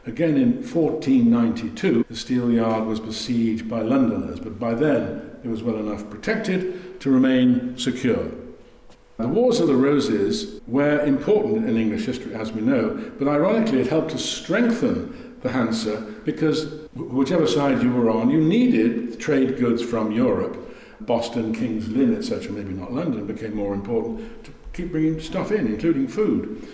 [0.07, 5.61] Again in 1492, the steel yard was besieged by Londoners, but by then it was
[5.61, 8.31] well enough protected to remain secure.
[9.17, 13.81] The Wars of the Roses were important in English history, as we know, but ironically
[13.81, 19.57] it helped to strengthen the Hansa because whichever side you were on, you needed trade
[19.57, 20.57] goods from Europe.
[21.01, 25.67] Boston, King's Lynn, etc., maybe not London, became more important to keep bringing stuff in,
[25.67, 26.65] including food.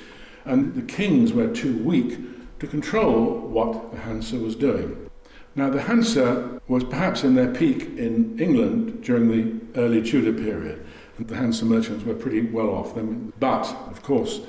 [0.46, 2.19] And the kings were too weak
[2.63, 5.10] to control what the Hansa was doing.
[5.54, 10.84] Now, the Hansa was perhaps in their peak in England during the early Tudor period
[11.17, 12.95] and the Hansa merchants were pretty well off.
[12.95, 13.34] Them.
[13.39, 14.39] But, of course,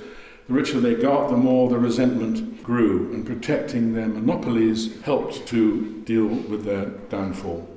[0.46, 6.02] the richer they got, the more the resentment grew, and protecting their monopolies helped to
[6.04, 7.68] deal with their downfall.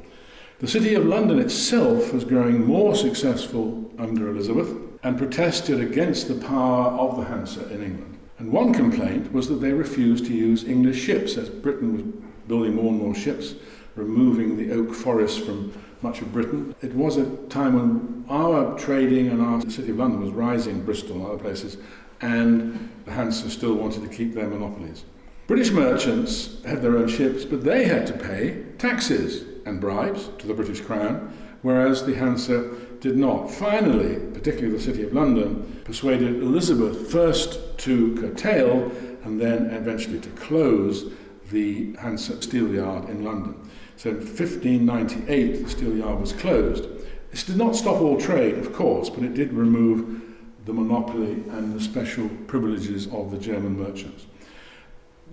[0.59, 4.71] The City of London itself was growing more successful under Elizabeth
[5.03, 8.06] and protested against the power of the Hansa in England.
[8.39, 12.03] And one complaint was that they refused to use English ships, as Britain was
[12.47, 13.55] building more and more ships,
[13.95, 15.73] removing the oak forests from
[16.03, 16.75] much of Britain.
[16.81, 21.15] It was a time when our trading and our City of London was rising, Bristol
[21.15, 21.77] and other places,
[22.21, 25.03] and the Hansa still wanted to keep their monopolies.
[25.47, 30.45] British merchants had their own ships, but they had to pay taxes and bribes to
[30.45, 32.69] the British Crown, whereas the Hansa
[33.01, 33.49] did not.
[33.51, 38.91] Finally, particularly the City of London, persuaded Elizabeth first to curtail
[39.23, 41.11] and then eventually to close
[41.51, 43.55] the Hansa steel yard in London.
[43.95, 46.87] So in 1598, the steel yard was closed.
[47.31, 50.21] This did not stop all trade, of course, but it did remove
[50.65, 54.25] the monopoly and the special privileges of the German merchants.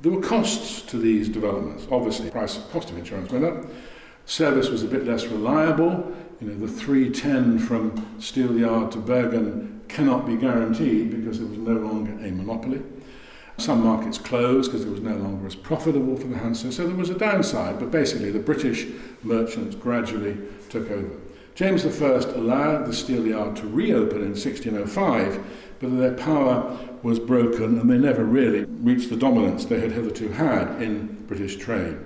[0.02, 1.86] There were costs to these developments.
[1.90, 3.64] Obviously, price of cost of insurance went up.
[4.26, 6.14] Service was a bit less reliable.
[6.40, 11.58] You know, the 310 from Steel Yard to Bergen cannot be guaranteed because it was
[11.58, 12.82] no longer a monopoly.
[13.56, 16.96] Some markets closed because it was no longer as profitable for the Hansa, so there
[16.96, 18.86] was a downside, but basically the British
[19.22, 20.36] merchants gradually
[20.70, 21.10] took over.
[21.54, 25.38] James I allowed the steel yard to reopen in 1605,
[25.78, 30.30] but their power was broken and they never really reached the dominance they had hitherto
[30.30, 31.96] had in British trade.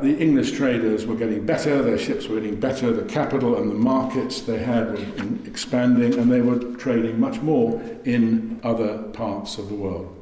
[0.00, 3.74] The English traders were getting better, their ships were getting better, the capital and the
[3.74, 9.68] markets they had were expanding, and they were trading much more in other parts of
[9.68, 10.14] the world.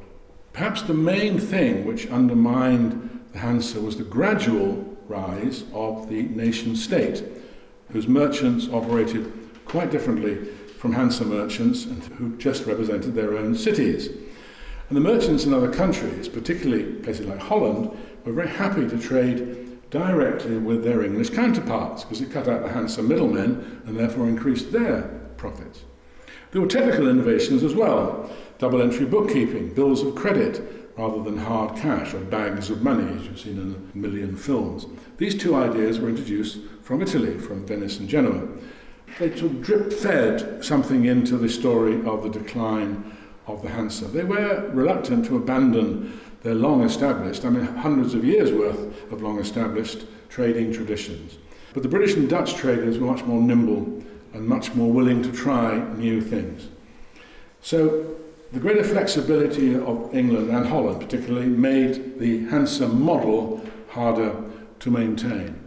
[0.51, 6.75] Perhaps the main thing which undermined the Hansa was the gradual rise of the nation
[6.75, 7.23] state,
[7.91, 9.31] whose merchants operated
[9.65, 10.43] quite differently
[10.79, 14.07] from Hansa merchants and who just represented their own cities.
[14.89, 19.65] And the merchants in other countries, particularly places like Holland, were very happy to trade
[19.89, 24.71] directly with their English counterparts because it cut out the Hansa middlemen and therefore increased
[24.71, 25.03] their
[25.37, 25.83] profits.
[26.51, 31.77] There were technical innovations as well double entry bookkeeping, bills of credit, rather than hard
[31.77, 34.87] cash or bags of money, as you've seen in a million films.
[35.17, 38.47] These two ideas were introduced from Italy, from Venice and Genoa.
[39.19, 44.05] They sort of drip fed something into the story of the decline of the Hansa.
[44.05, 49.21] They were reluctant to abandon their long established, I mean, hundreds of years worth of
[49.21, 51.37] long established trading traditions.
[51.73, 55.31] But the British and Dutch traders were much more nimble and much more willing to
[55.33, 56.69] try new things.
[57.59, 58.15] So
[58.53, 64.33] the greater flexibility of England and Holland, particularly, made the Hansa model harder
[64.79, 65.61] to maintain.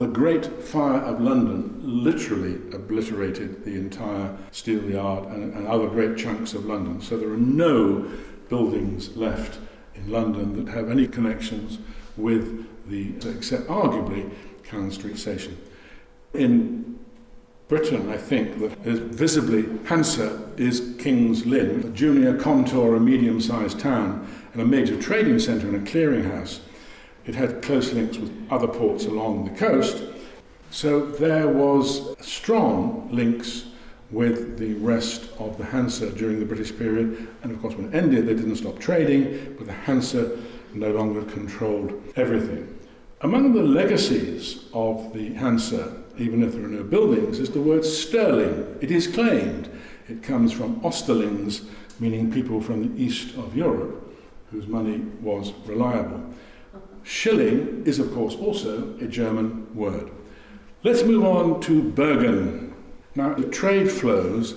[0.00, 6.18] The Great Fire of London literally obliterated the entire steel yard and, and other great
[6.18, 7.00] chunks of London.
[7.00, 8.06] So there are no
[8.50, 9.58] buildings left
[10.04, 11.78] in London that have any connections
[12.16, 14.30] with the, except arguably
[14.64, 15.56] Cannon Street Station.
[16.34, 16.98] In
[17.68, 23.40] Britain, I think, that is visibly Hansa is King's Lynn, a junior Kontor, a medium
[23.40, 26.60] sized town, and a major trading centre and a clearinghouse.
[27.26, 30.02] It had close links with other ports along the coast,
[30.70, 33.66] so there was strong links
[34.10, 37.94] with the rest of the Hansa during the British period, and of course, when it
[37.94, 40.38] ended, they didn't stop trading, but the Hansa
[40.74, 42.76] no longer controlled everything.
[43.22, 47.84] Among the legacies of the Hansa even if there are no buildings, is the word
[47.84, 48.76] sterling.
[48.80, 49.70] It is claimed.
[50.08, 51.68] It comes from Osterlings,
[51.98, 53.96] meaning people from the east of Europe
[54.50, 56.22] whose money was reliable.
[57.02, 60.10] Shilling is, of course, also a German word.
[60.82, 62.74] Let's move on to Bergen.
[63.14, 64.54] Now, the trade flows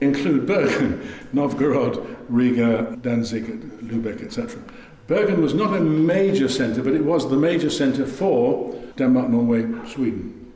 [0.00, 3.44] include Bergen, Novgorod, Riga, Danzig,
[3.82, 4.60] Lubeck, etc.
[5.06, 9.66] Bergen was not a major centre, but it was the major centre for Denmark, Norway,
[9.86, 10.52] Sweden.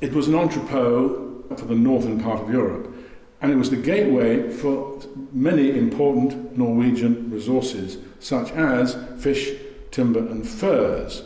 [0.00, 2.94] It was an entrepot for the northern part of Europe,
[3.40, 5.00] and it was the gateway for
[5.32, 9.52] many important Norwegian resources, such as fish,
[9.90, 11.24] timber, and furs.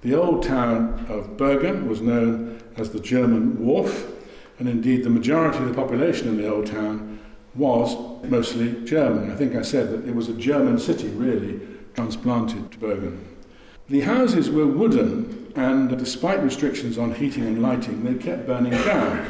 [0.00, 4.17] The old town of Bergen was known as the German Wharf,
[4.58, 7.20] and indeed the majority of the population in the old town
[7.54, 9.30] was mostly German.
[9.30, 11.60] I think I said that it was a German city, really,
[11.94, 13.36] transplanted to Bergen.
[13.88, 19.24] The houses were wooden, and despite restrictions on heating and lighting, they kept burning down,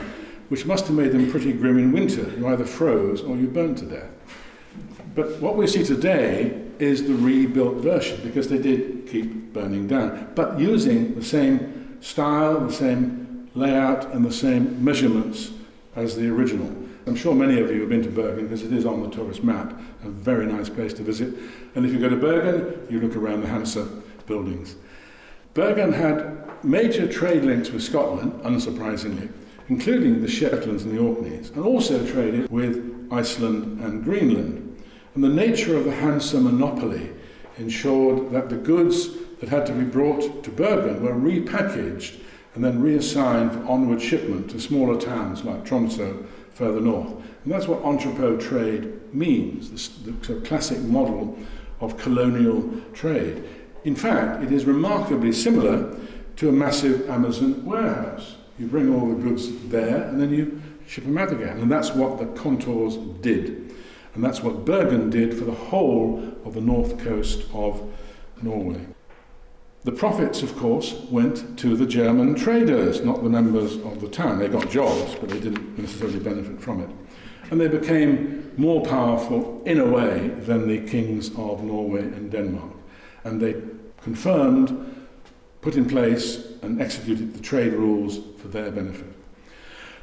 [0.48, 2.30] which must have made them pretty grim in winter.
[2.36, 4.10] You either froze or you burnt to death.
[5.14, 10.32] But what we see today is the rebuilt version, because they did keep burning down,
[10.34, 15.52] but using the same style, the same layout, and the same measurements
[15.96, 16.74] as the original.
[17.06, 19.42] I'm sure many of you have been to Bergen because it is on the tourist
[19.42, 19.72] map,
[20.04, 21.34] a very nice place to visit.
[21.74, 23.88] And if you go to Bergen, you look around the Hansa
[24.26, 24.76] buildings.
[25.54, 29.30] Bergen had major trade links with Scotland, unsurprisingly,
[29.68, 34.84] including the Shetlands and the Orkneys, and also traded with Iceland and Greenland.
[35.14, 37.10] And the nature of the Hansa monopoly
[37.56, 39.08] ensured that the goods
[39.40, 42.18] that had to be brought to Bergen were repackaged
[42.58, 47.12] and then reassigned for onward shipment to smaller towns like Tromsø further north.
[47.44, 49.70] And that's what entrepot trade means,
[50.02, 51.38] the, the classic model
[51.78, 53.44] of colonial trade.
[53.84, 55.96] In fact, it is remarkably similar
[56.34, 58.34] to a massive Amazon warehouse.
[58.58, 61.60] You bring all the goods there and then you ship them out again.
[61.60, 63.72] And that's what the Kontors did.
[64.16, 67.80] And that's what Bergen did for the whole of the north coast of
[68.42, 68.84] Norway.
[69.84, 74.38] The profits, of course, went to the German traders, not the members of the town.
[74.38, 76.90] They got jobs, but they didn't necessarily benefit from it.
[77.50, 82.72] And they became more powerful in a way than the kings of Norway and Denmark.
[83.24, 83.54] And they
[84.02, 85.06] confirmed,
[85.60, 89.14] put in place, and executed the trade rules for their benefit.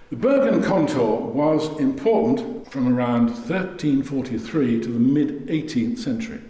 [0.10, 6.42] The Bergen Kontor was important from around 1343 to the mid 18th century.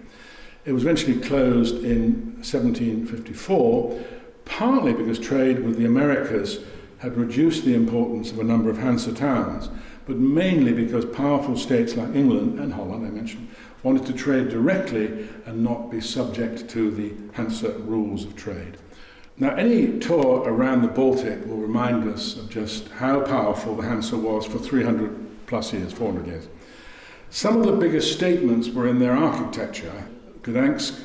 [0.65, 4.04] It was eventually closed in 1754,
[4.45, 6.60] partly because trade with the Americas
[6.97, 9.69] had reduced the importance of a number of Hansa towns,
[10.08, 13.47] but mainly because powerful states like England and Holland, I mentioned,
[13.84, 18.78] wanted to trade directly and not be subject to the Hansa rules of trade.
[19.38, 24.17] Now, any tour around the Baltic will remind us of just how powerful the Hansa
[24.17, 26.47] was for 300 plus years, 400 years.
[27.30, 30.08] Some of the biggest statements were in their architecture.
[30.45, 31.01] Gdansk.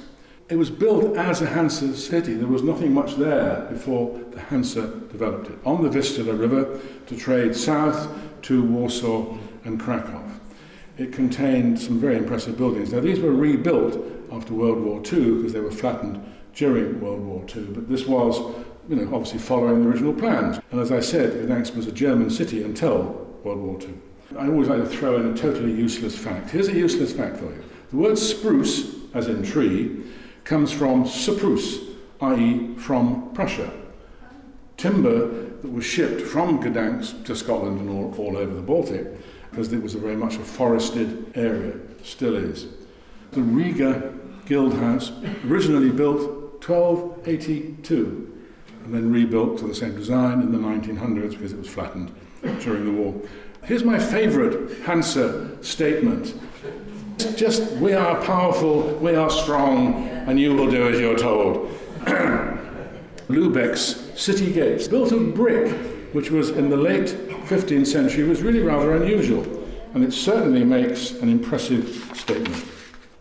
[0.51, 2.35] It was built as a Hansa city.
[2.35, 5.59] There was nothing much there before the Hansa developed it.
[5.65, 8.09] On the Vistula River to trade south
[8.43, 10.23] to Warsaw and Krakow.
[10.99, 12.93] It contained some very impressive buildings.
[12.93, 16.21] Now, these were rebuilt after World War II because they were flattened
[16.55, 18.39] during World War II, but this was,
[18.89, 20.61] you know, obviously following the original plans.
[20.73, 23.95] And as I said, Gdansk was a German city until World War II.
[24.37, 26.51] I always like to throw in a totally useless fact.
[26.51, 27.65] Here's a useless fact for you.
[27.91, 30.05] The word spruce as in tree,
[30.45, 31.79] comes from Cyprus,
[32.21, 33.73] i.e., from Prussia.
[34.77, 35.27] Timber
[35.61, 39.07] that was shipped from Gdansk to Scotland and all, all over the Baltic,
[39.51, 42.67] because it was a very much a forested area, still is.
[43.33, 44.15] The Riga
[44.47, 45.13] Guild House,
[45.47, 48.27] originally built 1282,
[48.85, 52.13] and then rebuilt to the same design in the 1900s because it was flattened
[52.61, 53.15] during the war.
[53.65, 56.35] Here's my favourite Hansa statement
[57.25, 61.71] just, we are powerful, we are strong, and you will do as you're told.
[63.29, 65.73] Lubeck's city gates, built of brick,
[66.13, 67.07] which was in the late
[67.47, 69.45] 15th century, was really rather unusual,
[69.95, 72.65] and it certainly makes an impressive statement.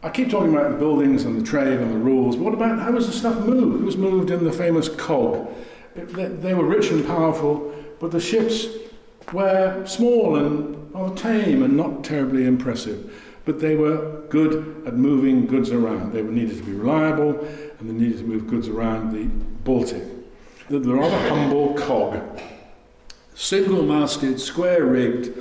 [0.01, 2.91] I keep talking about the buildings and the trade and the rules, what about how
[2.91, 3.82] was the stuff moved?
[3.82, 5.49] It was moved in the famous cog.
[5.95, 8.67] they, they were rich and powerful, but the ships
[9.34, 13.11] were small and rather tame and not terribly impressive
[13.45, 16.13] but they were good at moving goods around.
[16.13, 17.39] They were needed to be reliable
[17.79, 19.25] and they needed to move goods around the
[19.63, 20.03] Baltic.
[20.69, 22.39] The, the rather humble cog,
[23.33, 25.35] single masted, square rigged,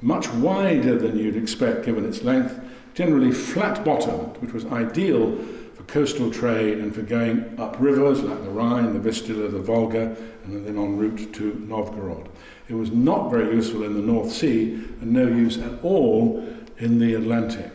[0.00, 2.58] much wider than you'd expect given its length,
[2.94, 5.36] generally flat bottomed, which was ideal
[5.74, 10.16] for coastal trade and for going up rivers like the Rhine, the Vistula, the Volga,
[10.44, 12.28] and then en route to Novgorod.
[12.68, 16.44] It was not very useful in the North Sea and no use at all
[16.78, 17.70] in the Atlantic.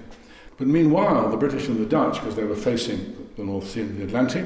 [0.57, 3.99] But meanwhile, the British and the Dutch, because they were facing the North Sea and
[3.99, 4.45] the Atlantic,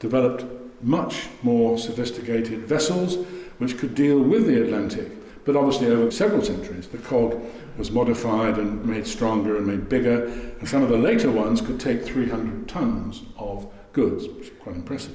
[0.00, 0.44] developed
[0.82, 3.16] much more sophisticated vessels
[3.58, 5.10] which could deal with the Atlantic.
[5.44, 7.40] But obviously, over several centuries, the cog
[7.76, 10.26] was modified and made stronger and made bigger,
[10.58, 14.76] and some of the later ones could take 300 tons of goods, which is quite
[14.76, 15.14] impressive.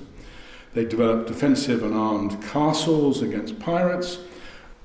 [0.74, 4.20] They developed defensive and armed castles against pirates,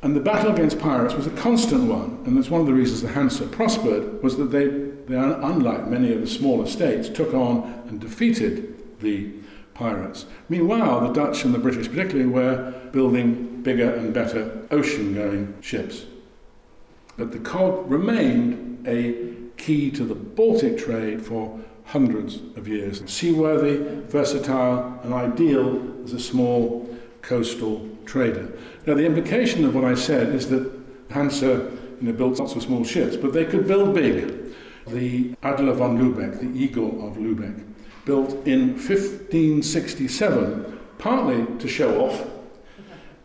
[0.04, 3.00] and the battle against pirates was a constant one, and that's one of the reasons
[3.00, 7.82] the Hansa prospered, was that they, they unlike many of the smaller states, took on
[7.88, 9.30] and defeated the
[9.72, 10.26] pirates.
[10.50, 16.04] Meanwhile, the Dutch and the British particularly were building bigger and better ocean-going ships.
[17.16, 23.02] But the cog remained a key to the Baltic trade for hundreds of years.
[23.10, 28.52] Seaworthy, versatile, and ideal as a small coastal trader.
[28.86, 30.70] Now, the implication of what I said is that
[31.10, 34.42] Hansa you know, built lots of small ships, but they could build big.
[34.86, 37.64] The Adler von Lübeck, the Eagle of Lübeck,
[38.04, 42.26] built in 1567, partly to show off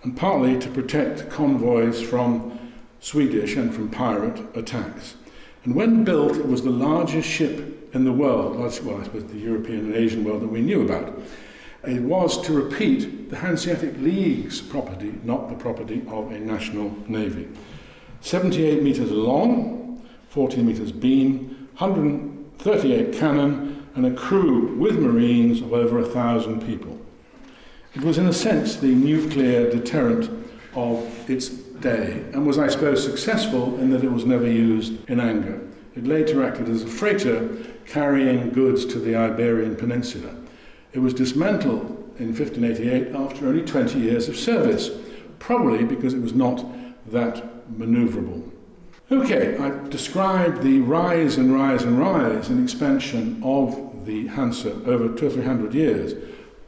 [0.03, 2.57] and partly to protect convoys from
[3.01, 5.15] Swedish and from pirate attacks.
[5.65, 9.37] And when built, it was the largest ship in the world, well, I suppose the
[9.37, 11.19] European and Asian world that we knew about.
[11.83, 17.47] It was to repeat the Hanseatic League's property, not the property of a national navy.
[18.21, 25.99] 78 metres long, 40 metres beam, 138 cannon, and a crew with Marines of over
[25.99, 26.99] a thousand people.
[27.95, 30.29] It was, in a sense, the nuclear deterrent
[30.75, 35.19] of its day, and was, I suppose, successful in that it was never used in
[35.19, 35.61] anger.
[35.95, 37.49] It later acted as a freighter
[37.85, 40.35] carrying goods to the Iberian Peninsula.
[40.91, 41.85] It was dismantled
[42.17, 44.89] in 1588 after only 20 years of service,
[45.37, 46.65] probably because it was not
[47.11, 48.49] that maneuverable.
[49.11, 55.15] Okay, I've described the rise and rise and rise and expansion of the Hansa over
[55.15, 56.13] two or three hundred years,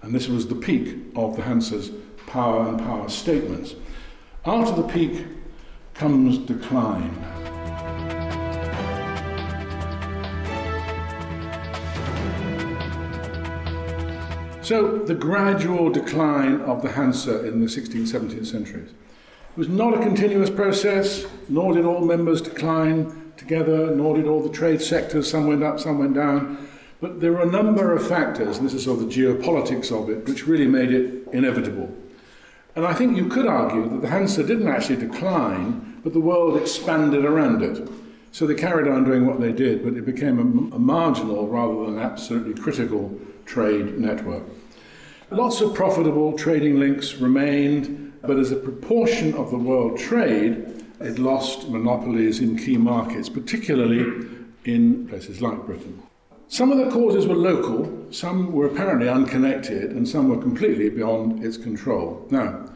[0.02, 1.92] and this was the peak of the Hansa's
[2.26, 3.76] power and power statements.
[4.46, 5.26] After the peak
[5.94, 7.51] comes decline.
[14.72, 18.92] So, the gradual decline of the Hansa in the 16th, 17th centuries.
[18.92, 24.42] It was not a continuous process, nor did all members decline together, nor did all
[24.42, 26.70] the trade sectors, some went up, some went down.
[27.02, 30.10] But there were a number of factors, and this is sort of the geopolitics of
[30.10, 31.94] it, which really made it inevitable.
[32.74, 36.56] And I think you could argue that the Hansa didn't actually decline, but the world
[36.56, 37.90] expanded around it.
[38.32, 41.88] So they carried on doing what they did, but it became a, a marginal rather
[41.88, 44.44] than absolutely critical trade network.
[45.32, 51.20] Lots of profitable trading links remained, but as a proportion of the world trade, it
[51.20, 54.28] lost monopolies in key markets, particularly
[54.66, 56.04] in places like Britain.
[56.50, 61.46] Some of the causes were local, some were apparently unconnected, and some were completely beyond
[61.46, 62.28] its control.
[62.30, 62.70] Now,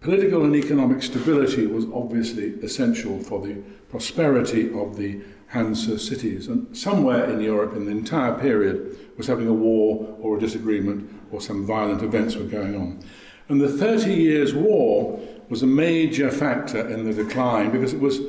[0.00, 3.54] political and economic stability was obviously essential for the
[3.88, 9.48] prosperity of the Hansa cities, and somewhere in Europe in the entire period was having
[9.48, 13.00] a war or a disagreement or some violent events were going on.
[13.48, 18.20] And the Thirty Years' War was a major factor in the decline because it was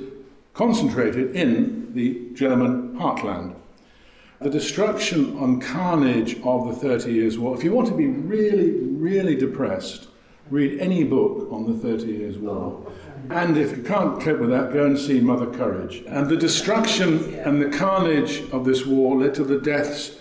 [0.54, 3.56] concentrated in the German heartland
[4.42, 7.56] the destruction and carnage of the Thirty Years' War.
[7.56, 10.08] If you want to be really, really depressed,
[10.50, 12.92] read any book on the Thirty Years' War.
[13.30, 16.04] And if you can't cope with that, go and see Mother Courage.
[16.08, 20.18] And the destruction and the carnage of this war led to the deaths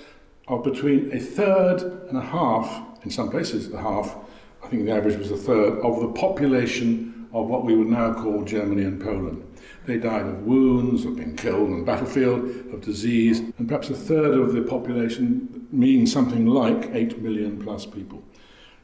[0.51, 4.16] of between a third and a half, in some places a half,
[4.62, 8.12] I think the average was a third, of the population of what we would now
[8.12, 9.46] call Germany and Poland.
[9.86, 12.40] They died of wounds, of being killed on the battlefield,
[12.74, 17.86] of disease, and perhaps a third of the population means something like 8 million plus
[17.86, 18.22] people.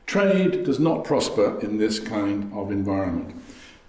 [0.07, 3.35] Trade does not prosper in this kind of environment.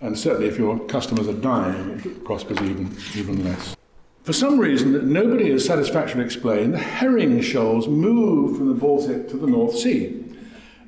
[0.01, 3.76] And certainly, if your customers are dying, it prospers even, even less.
[4.27, 9.29] For some reason that nobody has satisfactorily explained, the herring shoals moved from the Baltic
[9.29, 10.21] to the North Sea.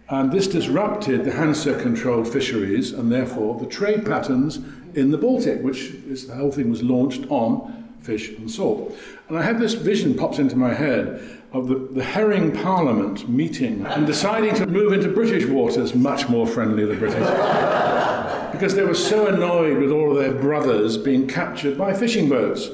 [0.09, 4.59] And this disrupted the Hansa controlled fisheries and therefore the trade patterns
[4.93, 8.93] in the Baltic, which is, the whole thing was launched on fish and salt.
[9.29, 13.85] And I had this vision pops into my head of the, the herring parliament meeting
[13.85, 17.19] and deciding to move into British waters, much more friendly than British.
[18.51, 22.69] because they were so annoyed with all of their brothers being captured by fishing boats.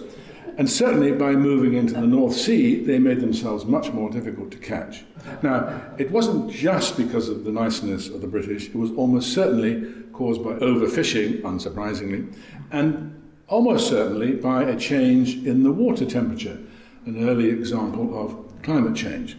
[0.58, 4.58] And certainly by moving into the North Sea, they made themselves much more difficult to
[4.58, 5.04] catch.
[5.44, 9.92] Now, it wasn't just because of the niceness of the British, it was almost certainly
[10.14, 12.34] caused by overfishing, unsurprisingly,
[12.72, 16.58] and almost certainly by a change in the water temperature,
[17.06, 19.38] an early example of climate change.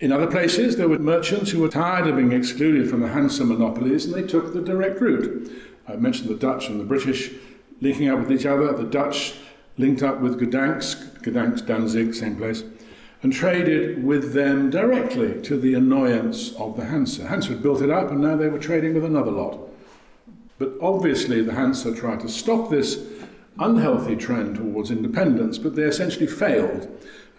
[0.00, 3.44] In other places, there were merchants who were tired of being excluded from the Hansa
[3.44, 5.50] monopolies and they took the direct route.
[5.88, 7.32] I mentioned the Dutch and the British
[7.80, 8.72] linking up with each other.
[8.72, 9.34] The Dutch
[9.78, 12.64] linked up with Gdansk, Gdansk, Danzig, same place,
[13.22, 17.26] and traded with them directly to the annoyance of the Hansa.
[17.26, 19.58] Hansa had built it up and now they were trading with another lot.
[20.58, 23.04] But obviously, the Hansa tried to stop this
[23.58, 26.88] unhealthy trend towards independence, but they essentially failed.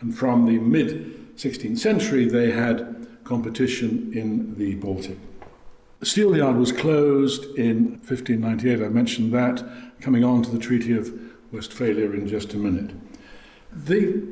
[0.01, 5.17] And from the mid 16th century, they had competition in the Baltic.
[5.99, 9.63] The Steelyard was closed in 1598, I mentioned that,
[9.99, 11.13] coming on to the Treaty of
[11.51, 12.91] Westphalia in just a minute.
[13.71, 14.23] The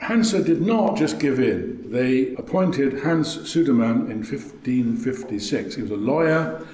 [0.00, 1.90] Hansa did not just give in.
[1.90, 5.74] They appointed Hans Sudermann in 1556.
[5.74, 6.66] He was a lawyer.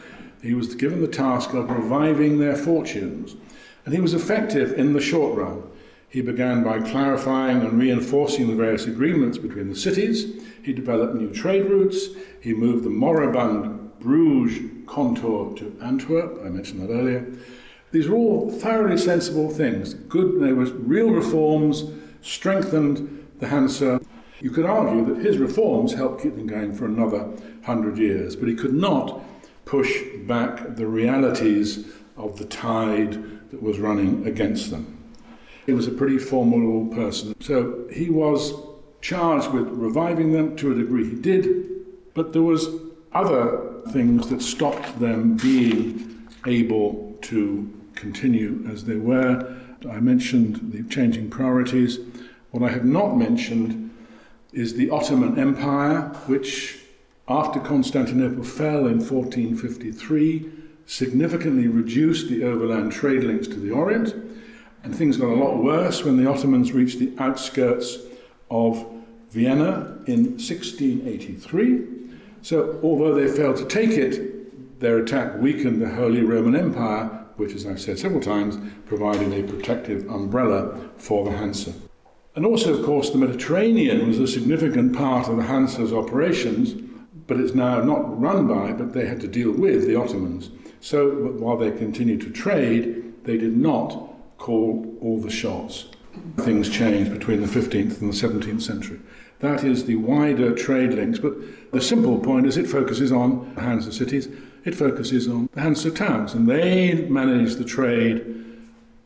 [0.42, 3.36] He was given the task of reviving their fortunes.
[3.84, 5.62] And he was effective in the short run.
[6.08, 10.44] He began by clarifying and reinforcing the various agreements between the cities.
[10.62, 12.08] He developed new trade routes.
[12.40, 16.40] He moved the moribund Bruges Kontor to Antwerp.
[16.44, 17.26] I mentioned that earlier.
[17.94, 19.94] These were all thoroughly sensible things.
[19.94, 21.84] Good, there was real reforms,
[22.22, 24.00] strengthened the Hansa.
[24.40, 27.30] You could argue that his reforms helped keep them going for another
[27.62, 29.22] hundred years, but he could not
[29.64, 31.86] push back the realities
[32.16, 33.12] of the tide
[33.52, 34.98] that was running against them.
[35.64, 37.40] He was a pretty formidable person.
[37.40, 38.54] So he was
[39.02, 42.70] charged with reviving them to a degree he did, but there was
[43.12, 47.70] other things that stopped them being able to
[48.04, 49.56] continue as they were.
[49.90, 51.98] I mentioned the changing priorities.
[52.50, 53.90] What I have not mentioned
[54.52, 56.80] is the Ottoman Empire, which,
[57.28, 60.52] after Constantinople fell in 1453,
[60.86, 64.14] significantly reduced the overland trade links to the Orient.
[64.82, 67.98] And things got a lot worse when the Ottomans reached the outskirts
[68.50, 68.86] of
[69.30, 71.86] Vienna in 1683.
[72.42, 77.54] So, although they failed to take it, their attack weakened the Holy Roman Empire, which,
[77.54, 81.72] as I've said several times, provided a protective umbrella for the Hansa.
[82.36, 86.74] And also, of course, the Mediterranean was a significant part of the Hansa's operations,
[87.26, 90.50] but it's now not run by, but they had to deal with the Ottomans.
[90.80, 95.86] So while they continued to trade, they did not call all the shots.
[96.38, 99.00] Things changed between the 15th and the 17th century.
[99.40, 101.34] That is the wider trade links, but
[101.72, 104.28] the simple point is it focuses on Hansa cities,
[104.64, 108.44] it focuses on the Hansa towns, and they manage the trade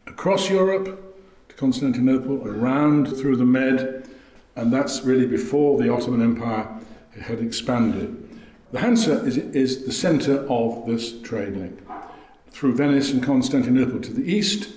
[0.06, 1.16] across Europe
[1.48, 4.08] to Constantinople, around through the Med,
[4.56, 6.68] and that's really before the Ottoman Empire
[7.20, 8.24] had expanded.
[8.70, 11.80] The Hansa is, is the centre of this trade link.
[12.50, 14.70] Through Venice and Constantinople to the east,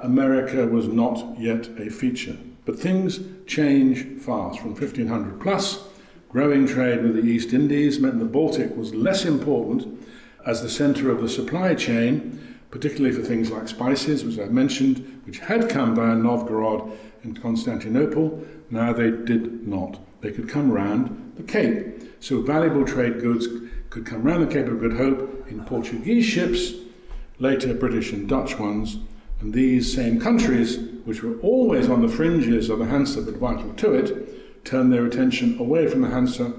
[0.00, 2.36] America was not yet a feature.
[2.64, 4.60] But things change fast.
[4.60, 5.84] From 1500 plus,
[6.28, 9.96] growing trade with the East Indies meant the Baltic was less important
[10.46, 15.20] as the centre of the supply chain, particularly for things like spices, which I mentioned,
[15.26, 16.92] which had come via Novgorod
[17.24, 18.46] and Constantinople.
[18.70, 19.98] Now they did not.
[20.20, 22.14] They could come round the Cape.
[22.20, 23.48] So valuable trade goods
[23.90, 26.72] could come round the Cape of Good Hope in Portuguese ships,
[27.38, 28.98] later British and Dutch ones,
[29.40, 33.72] and these same countries, which were always on the fringes of the Hansa but vital
[33.74, 36.52] to it, turned their attention away from the Hansa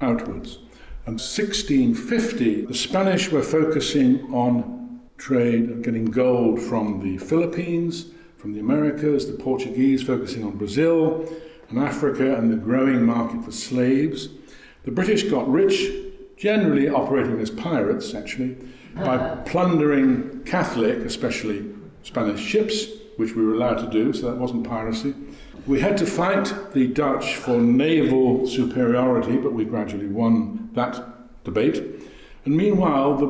[0.00, 0.58] outwards.
[1.06, 8.06] And 1650, the Spanish were focusing on trade and getting gold from the Philippines,
[8.38, 11.30] from the Americas, the Portuguese focusing on Brazil
[11.68, 14.30] and Africa and the growing market for slaves.
[14.84, 15.90] The British got rich,
[16.38, 18.56] generally operating as pirates, actually,
[18.94, 19.42] by uh-huh.
[19.42, 21.66] plundering Catholic, especially
[22.02, 22.86] Spanish ships,
[23.16, 25.14] which we were allowed to do, so that wasn't piracy.
[25.66, 31.82] We had to fight the Dutch for naval superiority, but we gradually won that debate.
[32.44, 33.26] And meanwhile, the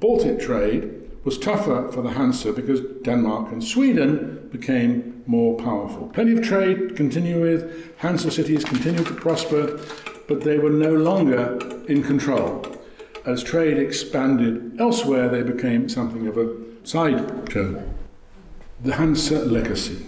[0.00, 0.94] Baltic trade
[1.24, 6.08] was tougher for the Hansa because Denmark and Sweden became more powerful.
[6.08, 9.78] Plenty of trade continue with, Hansa cities continued to prosper,
[10.26, 12.64] but they were no longer in control.
[13.26, 17.82] As trade expanded elsewhere, they became something of a sideshow
[18.82, 20.06] the Hansa legacy.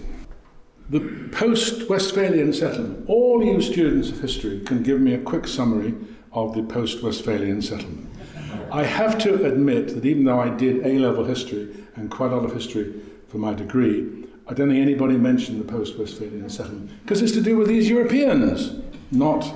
[0.89, 3.07] The post Westphalian settlement.
[3.07, 5.93] All you students of history can give me a quick summary
[6.33, 8.09] of the post Westphalian settlement.
[8.71, 12.35] I have to admit that even though I did A level history and quite a
[12.35, 12.93] lot of history
[13.27, 17.41] for my degree, I don't think anybody mentioned the post Westphalian settlement because it's to
[17.41, 18.73] do with these Europeans,
[19.11, 19.53] not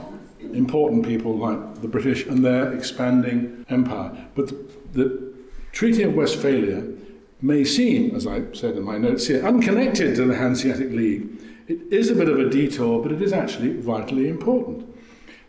[0.54, 4.28] important people like the British and their expanding empire.
[4.36, 5.34] But the, the
[5.72, 6.84] Treaty of Westphalia
[7.42, 11.28] may seem, as I said in my notes here, unconnected to the Hanseatic League.
[11.68, 14.95] It is a bit of a detour, but it is actually vitally important.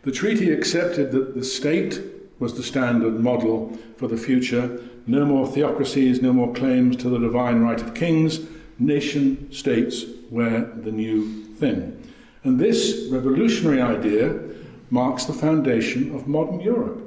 [0.07, 1.99] The treaty accepted that the state
[2.39, 4.79] was the standard model for the future.
[5.05, 8.39] No more theocracies, no more claims to the divine right of kings.
[8.79, 12.01] Nation states were the new thing.
[12.45, 14.39] And this revolutionary idea
[14.91, 17.03] marks the foundation of modern Europe.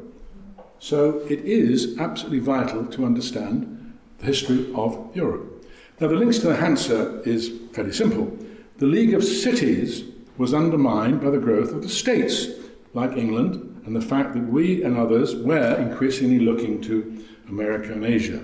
[0.78, 5.64] So it is absolutely vital to understand the history of Europe.
[6.00, 8.36] Now, the links to the Hansa is fairly simple.
[8.76, 10.04] The League of Cities
[10.36, 12.59] was undermined by the growth of the states,
[12.92, 18.04] like England, and the fact that we and others were increasingly looking to America and
[18.04, 18.42] Asia.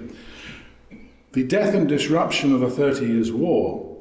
[1.33, 3.97] The death and disruption of the Thirty Years' War,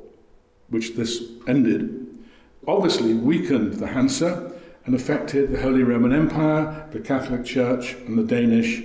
[0.70, 2.08] which this ended,
[2.68, 4.54] obviously weakened the Hansa
[4.86, 8.84] and affected the Holy Roman Empire, the Catholic Church, and the Danish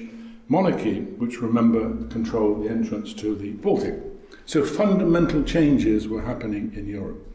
[0.48, 3.94] monarchy, which remember controlled the entrance to the Baltic.
[4.46, 7.29] So fundamental changes were happening in Europe.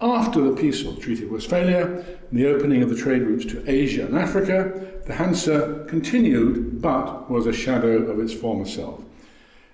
[0.00, 1.86] After the Peace of the Treaty of Westphalia
[2.30, 7.28] and the opening of the trade routes to Asia and Africa, the Hansa continued but
[7.28, 9.02] was a shadow of its former self.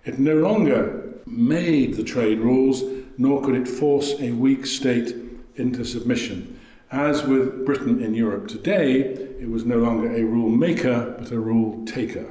[0.07, 2.83] It no longer made the trade rules,
[3.19, 5.15] nor could it force a weak state
[5.57, 6.59] into submission.
[6.91, 11.39] As with Britain in Europe today, it was no longer a rule maker, but a
[11.39, 12.27] rule taker.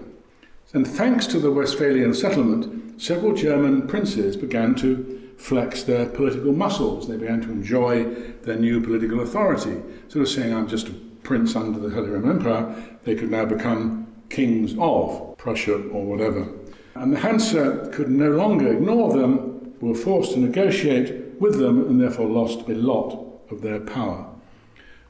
[0.74, 7.08] And thanks to the Westphalian settlement, several German princes began to flex their political muscles.
[7.08, 8.06] They began to enjoy
[8.44, 9.82] their new political authority.
[10.08, 13.46] Sort of saying, I'm just a prince under the Holy Roman Empire, they could now
[13.46, 16.48] become kings of Prussia or whatever.
[16.96, 22.00] And the Hansa could no longer ignore them, were forced to negotiate with them, and
[22.00, 24.30] therefore lost a lot of their power.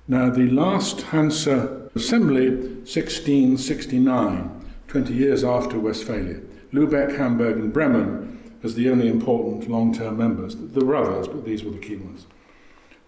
[0.08, 8.33] Now, the last Hansa Assembly, 1669, 20 years after Westphalia, Lubeck, Hamburg, and Bremen
[8.64, 10.56] as the only important long term members.
[10.56, 12.26] There were others, but these were the key ones.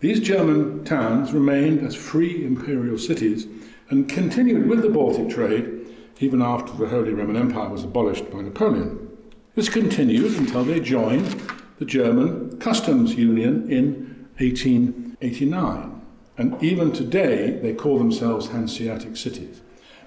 [0.02, 3.48] These German towns remained as free imperial cities
[3.90, 5.86] and continued with the Baltic trade
[6.20, 9.10] even after the Holy Roman Empire was abolished by Napoleon.
[9.56, 11.42] This continued until they joined
[11.80, 16.02] the German Customs Union in 1889.
[16.38, 19.62] And even today, they call themselves Hanseatic cities.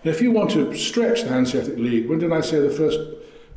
[0.05, 3.01] Now, if you want to stretch the Hanseatic League, when did I say the first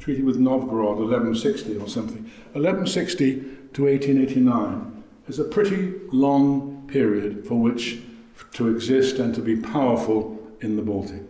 [0.02, 2.24] treaty with Novgorod, 1160 or something.
[2.54, 3.36] 1160
[3.74, 8.00] to 1889 is a pretty long period for which
[8.54, 11.22] to exist and to be powerful in the Baltic.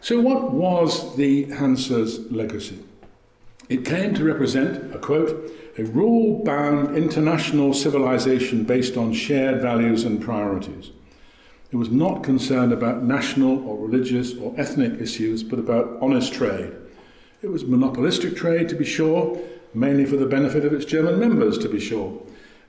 [0.00, 2.78] So, what was the Hansa's legacy?
[3.68, 10.04] It came to represent, a quote, a rule bound international civilization based on shared values
[10.04, 10.90] and priorities.
[11.70, 16.72] It was not concerned about national or religious or ethnic issues, but about honest trade
[17.42, 19.40] it was monopolistic trade, to be sure,
[19.74, 22.22] mainly for the benefit of its German members, to be sure.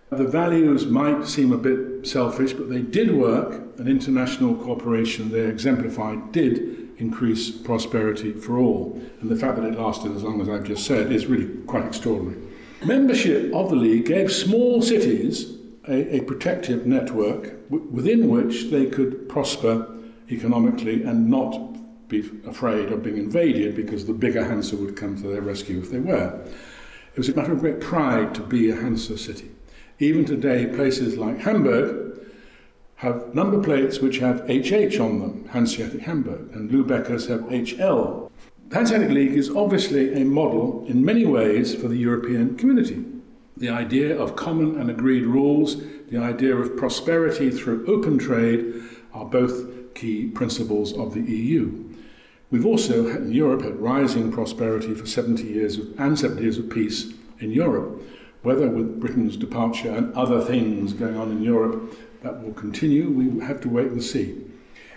[0.10, 3.62] The values might seem a bit selfish, but they did work.
[3.78, 9.02] An international cooperation they exemplified did increase prosperity for all.
[9.22, 11.86] And the fact that it lasted as long as I've just said is really quite
[11.86, 12.42] extraordinary.
[12.86, 15.58] Membership of the League gave small cities
[15.88, 19.94] a, a protective network w- within which they could prosper
[20.30, 21.77] economically and not
[22.08, 25.92] be afraid of being invaded because the bigger Hansa would come to their rescue if
[25.92, 26.40] they were.
[27.14, 29.52] It was a matter of great pride to be a Hansa city.
[30.00, 32.20] Even today, places like Hamburg
[32.98, 38.32] have number plates which have HH on them, Hanseatic Hamburg, and Lübeckers have HL.
[38.70, 43.04] The Hanseatic League is obviously a model in many ways for the European community.
[43.56, 48.84] The idea of common and agreed rules, the idea of prosperity through open trade
[49.14, 51.87] are both key principles of the EU.
[52.50, 56.58] We've also, had in Europe, had rising prosperity for 70 years of, and 70 years
[56.58, 58.02] of peace in Europe.
[58.42, 61.94] Whether with Britain's departure and other things going on in Europe
[62.24, 64.42] that will continue, we have to wait and see.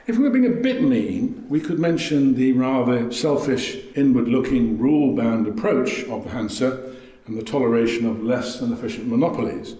[0.07, 4.79] If we were being a bit mean, we could mention the rather selfish, inward looking,
[4.79, 6.95] rule bound approach of the Hansa
[7.27, 9.75] and the toleration of less than efficient monopolies,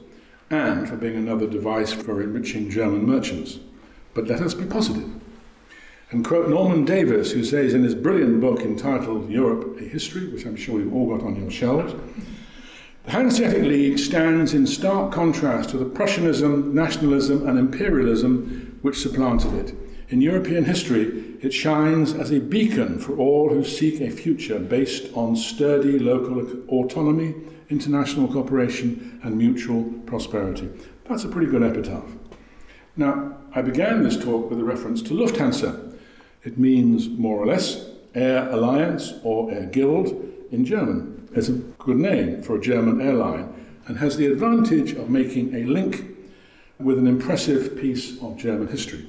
[0.51, 3.61] and for being another device for enriching German merchants.
[4.13, 5.20] But let us be positive
[6.11, 10.45] and quote Norman Davies, who says in his brilliant book entitled Europe, a History, which
[10.45, 11.95] I'm sure you've all got on your shelves,
[13.05, 19.55] the Hanseatic League stands in stark contrast to the Prussianism, nationalism, and imperialism which supplanted
[19.55, 19.75] it.
[20.11, 25.13] In European history, it shines as a beacon for all who seek a future based
[25.15, 27.35] on sturdy local autonomy,
[27.69, 30.69] international cooperation, and mutual prosperity.
[31.09, 32.11] That's a pretty good epitaph.
[32.97, 35.90] Now, I began this talk with a reference to Lufthansa.
[36.43, 40.09] It means more or less Air Alliance or Air Guild
[40.51, 41.29] in German.
[41.35, 43.53] It's a good name for a German airline
[43.87, 46.05] and has the advantage of making a link
[46.79, 49.07] with an impressive piece of German history.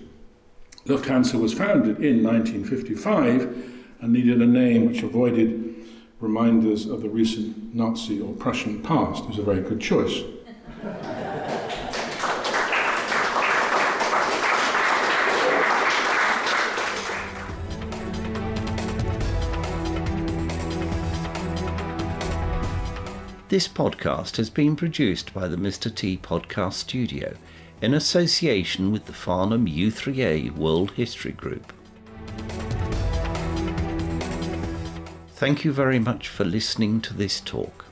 [0.85, 3.41] Lufthansa was founded in 1955
[4.01, 5.75] and needed a name which avoided
[6.19, 9.23] reminders of the recent Nazi or Prussian past.
[9.23, 10.21] It was a very good choice.
[23.51, 25.93] This podcast has been produced by the Mr.
[25.93, 27.35] T Podcast Studio
[27.81, 31.73] in association with the Farnham U3A World History Group.
[35.33, 37.90] Thank you very much for listening to this talk.